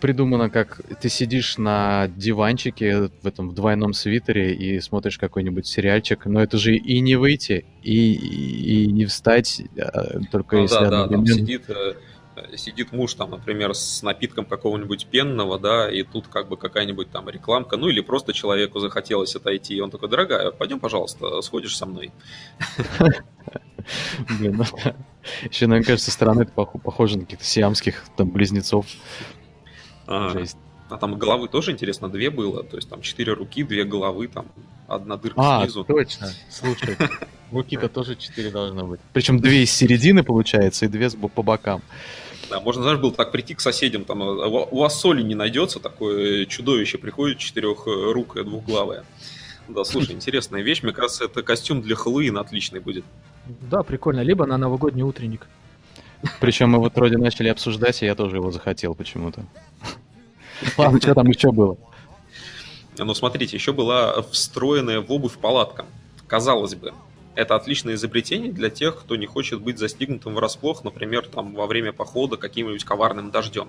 [0.00, 6.24] придумано, как ты сидишь на диванчике в этом в двойном свитере и смотришь какой-нибудь сериальчик,
[6.24, 10.74] но это же и не выйти, и, и, и не встать, а, только Ну если
[10.76, 11.94] да, да, там одновременно- сидит, э,
[12.56, 17.28] сидит муж, там, например, с напитком какого-нибудь пенного, да, и тут как бы какая-нибудь там
[17.28, 21.86] рекламка, ну или просто человеку захотелось отойти, и он такой, дорогая, пойдем, пожалуйста, сходишь со
[21.86, 22.12] мной.
[24.38, 24.64] Блин, ну.
[25.50, 28.86] Еще, мне кажется, стороны это пох- похоже на каких-то сиамских там близнецов.
[30.06, 30.56] А, Жесть.
[30.88, 34.46] а там головы тоже, интересно, две было, то есть там четыре руки, две головы, там
[34.88, 35.84] одна дырка А, снизу.
[35.84, 36.28] точно.
[36.48, 36.96] Слушай,
[37.52, 39.00] руки-то тоже четыре должно быть.
[39.12, 41.82] Причем две из середины, получается, и две с бо- по бокам.
[42.50, 45.78] Да, можно, знаешь, было так прийти к соседям, там, а у вас соли не найдется,
[45.78, 49.04] такое чудовище приходит четырех э, рук и двухглавое.
[49.68, 53.04] Да, слушай, интересная вещь, мне кажется, это костюм для Хэллоуина отличный будет.
[53.46, 54.20] Да, прикольно.
[54.20, 55.46] Либо на новогодний утренник.
[56.40, 59.44] Причем мы вот вроде начали обсуждать, и я тоже его захотел почему-то.
[60.76, 61.76] Ладно, что там еще было?
[62.98, 65.86] Но смотрите, еще была встроенная в обувь палатка.
[66.26, 66.92] Казалось бы,
[67.40, 71.92] это отличное изобретение для тех, кто не хочет быть застигнутым врасплох, например, там, во время
[71.92, 73.68] похода каким-нибудь коварным дождем.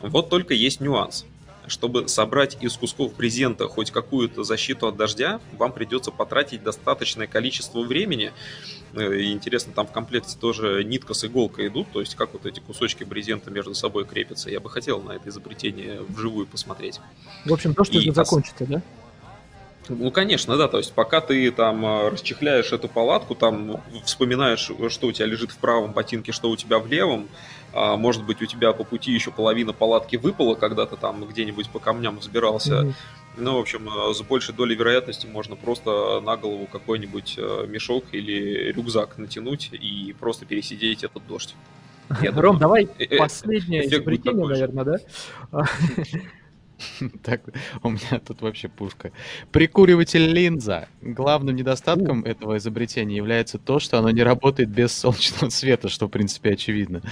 [0.00, 1.24] Вот только есть нюанс.
[1.66, 7.80] Чтобы собрать из кусков брезента хоть какую-то защиту от дождя, вам придется потратить достаточное количество
[7.82, 8.32] времени.
[8.94, 12.44] Э, И интересно, там в комплекте тоже нитка с иголкой идут, то есть как вот
[12.44, 14.50] эти кусочки брезента между собой крепятся.
[14.50, 16.98] Я бы хотел на это изобретение вживую посмотреть.
[17.44, 18.82] В общем, то, что И закончится, да?
[19.98, 20.68] Ну, конечно, да.
[20.68, 25.50] То есть, пока ты там э, расчехляешь эту палатку, там вспоминаешь, что у тебя лежит
[25.50, 27.28] в правом ботинке, что у тебя в левом.
[27.72, 31.70] а, может быть, у тебя по пути еще половина палатки выпала, когда ты там где-нибудь
[31.70, 32.82] по камням взбирался.
[32.82, 32.94] Мгм.
[33.36, 38.04] Ну, в общем, э, с большей долей вероятности можно просто на голову какой-нибудь э, мешок
[38.12, 41.54] или рюкзак натянуть и просто пересидеть этот дождь.
[42.22, 44.96] Я Ром, думаю, давай э, э, последнее изобретение, наверное, да?
[47.22, 47.42] Так,
[47.82, 49.12] у меня тут вообще пушка.
[49.52, 50.88] Прикуриватель линза.
[51.00, 56.10] Главным недостатком этого изобретения является то, что оно не работает без солнечного света, что, в
[56.10, 57.02] принципе, очевидно.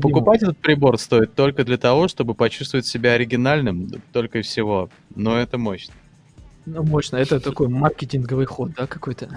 [0.00, 4.90] Покупать этот прибор стоит только для того, чтобы почувствовать себя оригинальным, только и всего.
[5.14, 5.94] Но это мощно.
[6.64, 7.16] Ну, мощно.
[7.16, 9.28] Это такой маркетинговый ход, да, какой-то.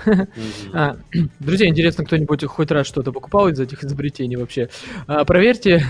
[0.73, 0.95] А,
[1.39, 4.69] Друзья, интересно, кто-нибудь хоть раз что-то покупал из этих изобретений вообще?
[5.07, 5.83] А, Проверьте.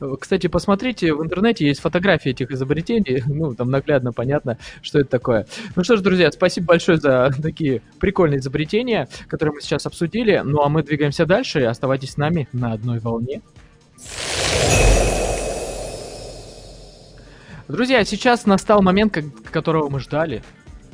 [0.20, 3.22] Кстати, посмотрите, в интернете есть фотографии этих изобретений.
[3.34, 5.46] Ну, там наглядно понятно, что это такое.
[5.76, 10.40] Ну что ж, друзья, спасибо большое за такие прикольные изобретения, которые мы сейчас обсудили.
[10.44, 11.60] Ну, а мы двигаемся дальше.
[11.64, 13.42] Оставайтесь с нами на одной волне.
[17.68, 20.42] Друзья, сейчас настал момент, как- которого мы ждали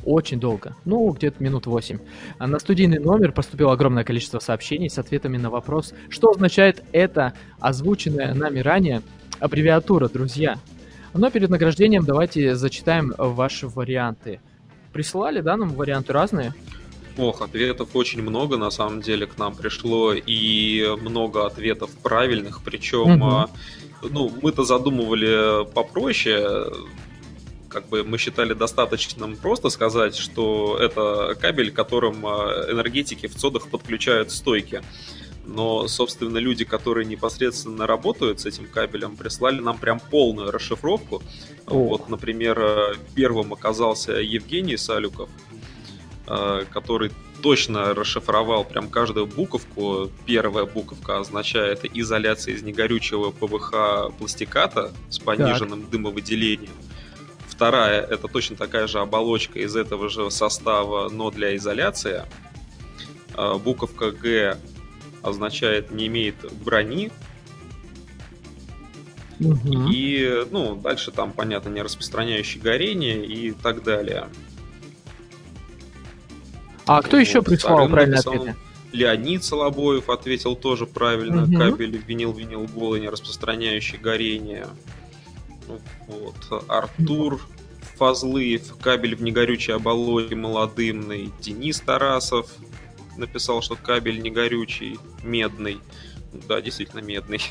[0.05, 1.99] очень долго, ну, где-то минут 8.
[2.37, 7.33] А на студийный номер поступило огромное количество сообщений с ответами на вопрос, что означает это
[7.59, 9.01] озвученная нами ранее
[9.39, 10.57] аббревиатура, друзья.
[11.13, 14.39] Но перед награждением давайте зачитаем ваши варианты.
[14.93, 16.53] Присылали, да, нам варианты разные?
[17.17, 23.11] Ох, ответов очень много, на самом деле, к нам пришло, и много ответов правильных, причем,
[23.11, 23.23] Мгм.
[23.23, 23.49] а,
[24.09, 26.41] ну, мы-то задумывали попроще,
[27.71, 33.69] как бы мы считали достаточным просто сказать, что это кабель, которым а, энергетики в цодах
[33.69, 34.81] подключают стойки.
[35.45, 41.23] Но, собственно, люди, которые непосредственно работают с этим кабелем, прислали нам прям полную расшифровку.
[41.65, 45.29] Вот, например, э, первым оказался Евгений Салюков,
[46.27, 47.11] э, который
[47.41, 50.11] точно расшифровал прям каждую буковку.
[50.27, 56.75] Первая буковка означает изоляция из негорючего ПВХ пластиката с пониженным дымовыделением.
[57.61, 62.23] Вторая это точно такая же оболочка из этого же состава, но для изоляции.
[63.35, 64.57] А, Буковка Г
[65.21, 67.11] означает не имеет брони.
[69.39, 74.27] И, ну, дальше там, понятно, не распространяющий горение и так далее.
[76.87, 78.57] А кто еще Вот, прислал вторым правильные написал ответы?
[78.91, 81.43] Леонид Солобоев ответил тоже правильно.
[81.43, 81.59] Мгм.
[81.59, 84.65] Кабель винил-винил голый, не распространяющий горение.
[85.67, 86.63] Ну, Вот.
[86.67, 87.41] Артур
[87.97, 91.31] Фазлыев, кабель в негорючей оболочке молодымный.
[91.39, 92.51] Денис Тарасов
[93.17, 95.79] написал, что кабель негорючий, медный.
[96.47, 97.41] Да, действительно медный.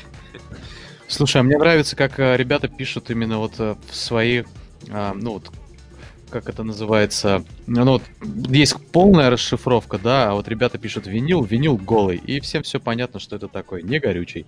[1.07, 4.43] Слушай, а мне нравится, как э, ребята пишут именно вот э, в свои,
[4.89, 5.51] а, ну вот,
[6.29, 8.03] как это называется, ну вот,
[8.49, 13.19] есть полная расшифровка, да, а вот ребята пишут винил, винил голый, и всем все понятно,
[13.19, 14.45] что это такое, не горючий.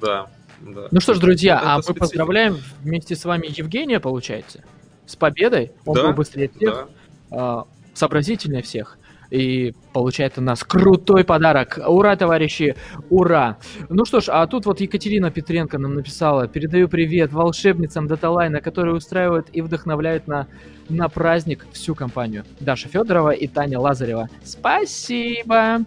[0.00, 0.88] Да, да.
[0.90, 2.00] Ну что ж, друзья, Это а мы специфика.
[2.00, 4.62] поздравляем вместе с вами Евгения, получается,
[5.06, 5.72] с победой.
[5.84, 6.88] Он Да, был быстрее всех, да.
[7.30, 8.98] а, сообразительнее всех.
[9.28, 11.80] и получает у нас крутой подарок.
[11.84, 12.76] Ура, товарищи,
[13.10, 13.56] ура!
[13.88, 18.94] Ну что ж, а тут вот Екатерина Петренко нам написала, передаю привет волшебницам Даталайна, которые
[18.94, 20.46] устраивают и вдохновляют на,
[20.88, 22.44] на праздник всю компанию.
[22.60, 24.28] Даша Федорова и Таня Лазарева.
[24.44, 25.78] Спасибо!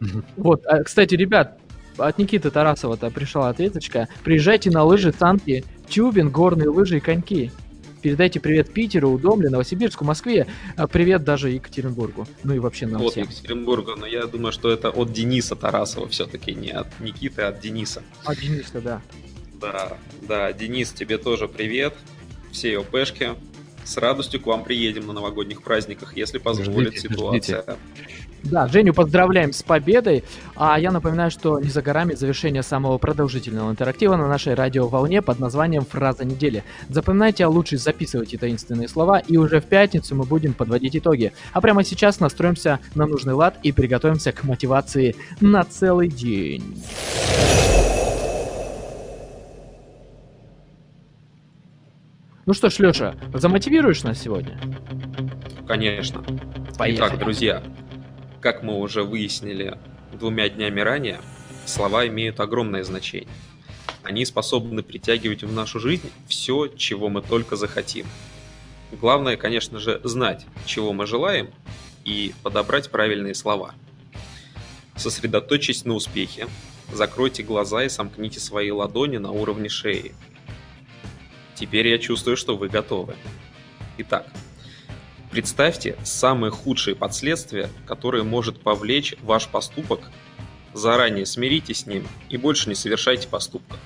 [0.36, 1.59] Вот, а, кстати, ребят,
[2.00, 4.08] от Никиты Тарасова-то пришла ответочка.
[4.24, 7.50] Приезжайте на лыжи, танки, тюбинг, горные лыжи и коньки.
[8.02, 10.46] Передайте привет Питеру, Удомле, Новосибирску, Москве.
[10.76, 12.26] А привет даже Екатеринбургу.
[12.44, 13.24] Ну и вообще нам От всем.
[13.24, 17.60] Екатеринбурга, но я думаю, что это от Дениса Тарасова все-таки, не от Никиты, а от
[17.60, 18.02] Дениса.
[18.24, 19.02] От Дениса, да.
[19.60, 21.94] Да, да, Денис, тебе тоже привет.
[22.50, 23.30] Все ОПшки.
[23.84, 27.62] С радостью к вам приедем на новогодних праздниках, если позволит Ждите, ситуация.
[27.62, 27.78] ждите.
[28.44, 30.24] Да, Женю поздравляем с победой.
[30.56, 35.38] А я напоминаю, что не за горами завершение самого продолжительного интерактива на нашей радиоволне под
[35.38, 36.64] названием «Фраза недели».
[36.88, 41.32] Запоминайте, а лучше записывайте таинственные слова, и уже в пятницу мы будем подводить итоги.
[41.52, 46.82] А прямо сейчас настроимся на нужный лад и приготовимся к мотивации на целый день.
[52.46, 54.58] Ну что ж, Леша, замотивируешь нас сегодня?
[55.68, 56.24] Конечно.
[56.76, 57.08] Поехали.
[57.08, 57.62] Итак, друзья,
[58.40, 59.78] как мы уже выяснили
[60.12, 61.20] двумя днями ранее,
[61.66, 63.28] слова имеют огромное значение.
[64.02, 68.06] Они способны притягивать в нашу жизнь все, чего мы только захотим.
[68.92, 71.50] Главное, конечно же, знать, чего мы желаем,
[72.04, 73.74] и подобрать правильные слова.
[74.96, 76.48] Сосредоточьтесь на успехе,
[76.92, 80.14] закройте глаза и сомкните свои ладони на уровне шеи.
[81.54, 83.16] Теперь я чувствую, что вы готовы.
[83.98, 84.26] Итак,
[85.30, 90.00] представьте самые худшие последствия, которые может повлечь ваш поступок.
[90.72, 93.78] Заранее смиритесь с ним и больше не совершайте поступков.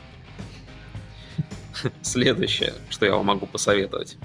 [2.03, 4.17] Следующее, что я вам могу посоветовать.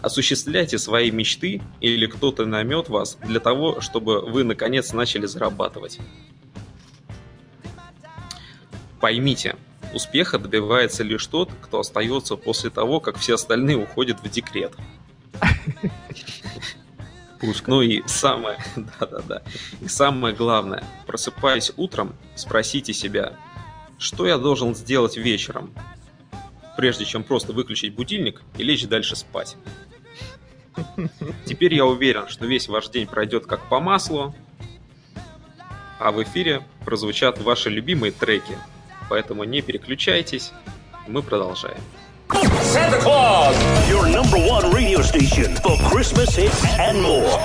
[0.00, 5.98] Осуществляйте свои мечты или кто-то наймет вас для того, чтобы вы наконец начали зарабатывать.
[9.00, 9.56] Поймите,
[9.92, 14.72] успеха добивается лишь тот, кто остается после того, как все остальные уходят в декрет.
[17.66, 19.42] Ну и самое, да-да-да,
[19.80, 23.34] и самое главное, просыпаясь утром, спросите себя,
[23.98, 25.72] что я должен сделать вечером,
[26.76, 29.56] прежде чем просто выключить будильник и лечь дальше спать.
[31.44, 34.34] Теперь я уверен, что весь ваш день пройдет как по маслу,
[35.98, 38.56] а в эфире прозвучат ваши любимые треки.
[39.08, 40.52] Поэтому не переключайтесь,
[41.08, 41.80] мы продолжаем.
[42.32, 43.56] Santa Claus,
[43.88, 47.38] your number one radio station for Christmas hits and more.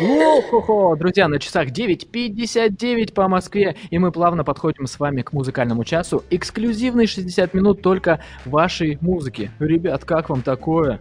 [0.00, 5.84] О-хо-хо, друзья, на часах 9.59 по Москве, и мы плавно подходим с вами к музыкальному
[5.84, 6.24] часу.
[6.30, 9.50] Эксклюзивные 60 минут только вашей музыки.
[9.60, 11.00] Ребят, как вам такое?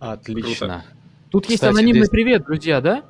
[0.00, 0.84] Отлично.
[1.30, 3.02] Тут есть Кстати, анонимный здесь- привет, друзья, да?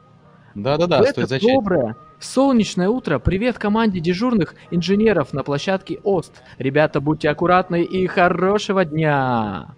[0.55, 1.53] Да-да-да, В стоит это зачать.
[1.55, 3.19] доброе, солнечное утро.
[3.19, 6.33] Привет команде дежурных инженеров на площадке ОСТ.
[6.59, 9.75] Ребята, будьте аккуратны и хорошего дня.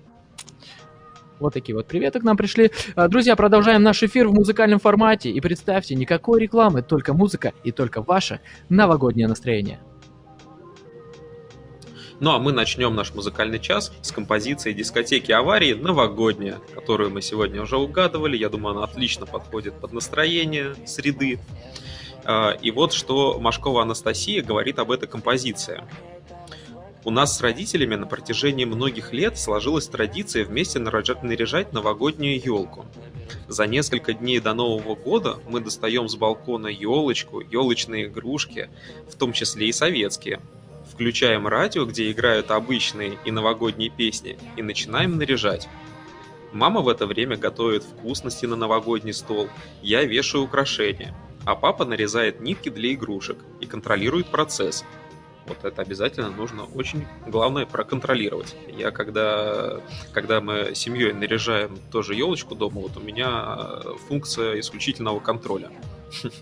[1.39, 2.71] Вот такие вот приветы к нам пришли.
[2.95, 5.31] А, Друзья, продолжаем наш эфир в музыкальном формате.
[5.31, 9.79] И представьте, никакой рекламы, только музыка и только ваше новогоднее настроение.
[12.19, 17.61] Ну а мы начнем наш музыкальный час с композиции дискотеки аварии «Новогодняя», которую мы сегодня
[17.61, 18.39] уже угадывали.
[18.39, 21.39] Я думаю, она отлично подходит под настроение среды.
[22.25, 25.83] А, И вот что Машкова Анастасия говорит об этой композиции.
[27.05, 32.87] У нас с родителями на протяжении многих лет сложилась традиция вместе наряжать, наряжать новогоднюю елку.
[33.47, 38.71] За несколько дней до Нового года мы достаем с балкона елочку, елочные игрушки,
[39.09, 40.41] в том числе и советские.
[40.97, 45.69] Включаем радио, где играют обычные и новогодние песни, и начинаем наряжать.
[46.55, 49.51] Мама в это время готовит вкусности на новогодний стол,
[49.83, 54.87] я вешаю украшения, а папа нарезает нитки для игрушек и контролирует процесс.
[55.47, 58.57] Вот это обязательно нужно очень, главное, проконтролировать.
[58.67, 59.83] Я когда,
[60.15, 65.71] когда мы семьей наряжаем тоже елочку дома, вот у меня э, функция исключительного контроля.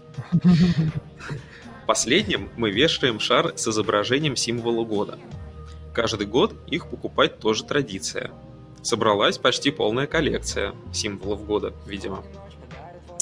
[1.87, 5.19] Последним мы вешаем шар с изображением символа года.
[5.93, 8.31] Каждый год их покупать тоже традиция.
[8.83, 12.25] Собралась почти полная коллекция символов года, видимо.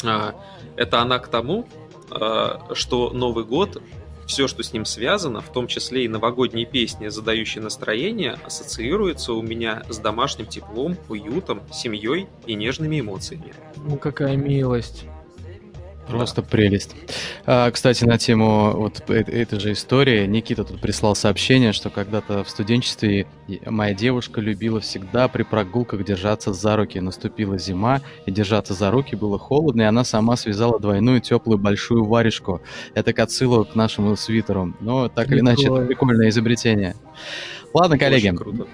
[0.04, 0.34] А,
[0.76, 1.68] Это она к тому,
[2.10, 3.82] а, что Новый год,
[4.26, 9.42] все, что с ним связано, в том числе и новогодние песни, задающие настроение, ассоциируется у
[9.42, 13.52] меня с домашним теплом, уютом, семьей и нежными эмоциями.
[13.76, 15.04] Ну какая милость.
[16.08, 16.94] Просто прелесть.
[17.46, 22.44] А, кстати, на тему вот э- этой же истории, Никита тут прислал сообщение, что когда-то
[22.44, 23.26] в студенчестве
[23.66, 26.98] моя девушка любила всегда при прогулках держаться за руки.
[27.00, 32.04] Наступила зима, и держаться за руки было холодно, и она сама связала двойную теплую большую
[32.04, 32.60] варежку.
[32.94, 34.74] Это к отсылу к нашему свитеру.
[34.80, 36.96] Но так или иначе, это прикольное изобретение.
[37.74, 38.26] Ладно, коллеги.
[38.26, 38.66] Очень круто.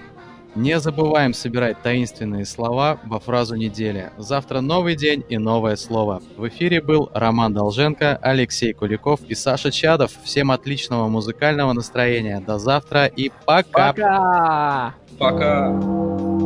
[0.59, 4.11] Не забываем собирать таинственные слова во фразу недели.
[4.17, 6.21] Завтра новый день и новое слово.
[6.35, 10.11] В эфире был Роман Долженко, Алексей Куликов и Саша Чадов.
[10.25, 12.43] Всем отличного музыкального настроения.
[12.45, 13.93] До завтра и пока.
[13.93, 14.95] Пока!
[15.17, 16.38] Пока.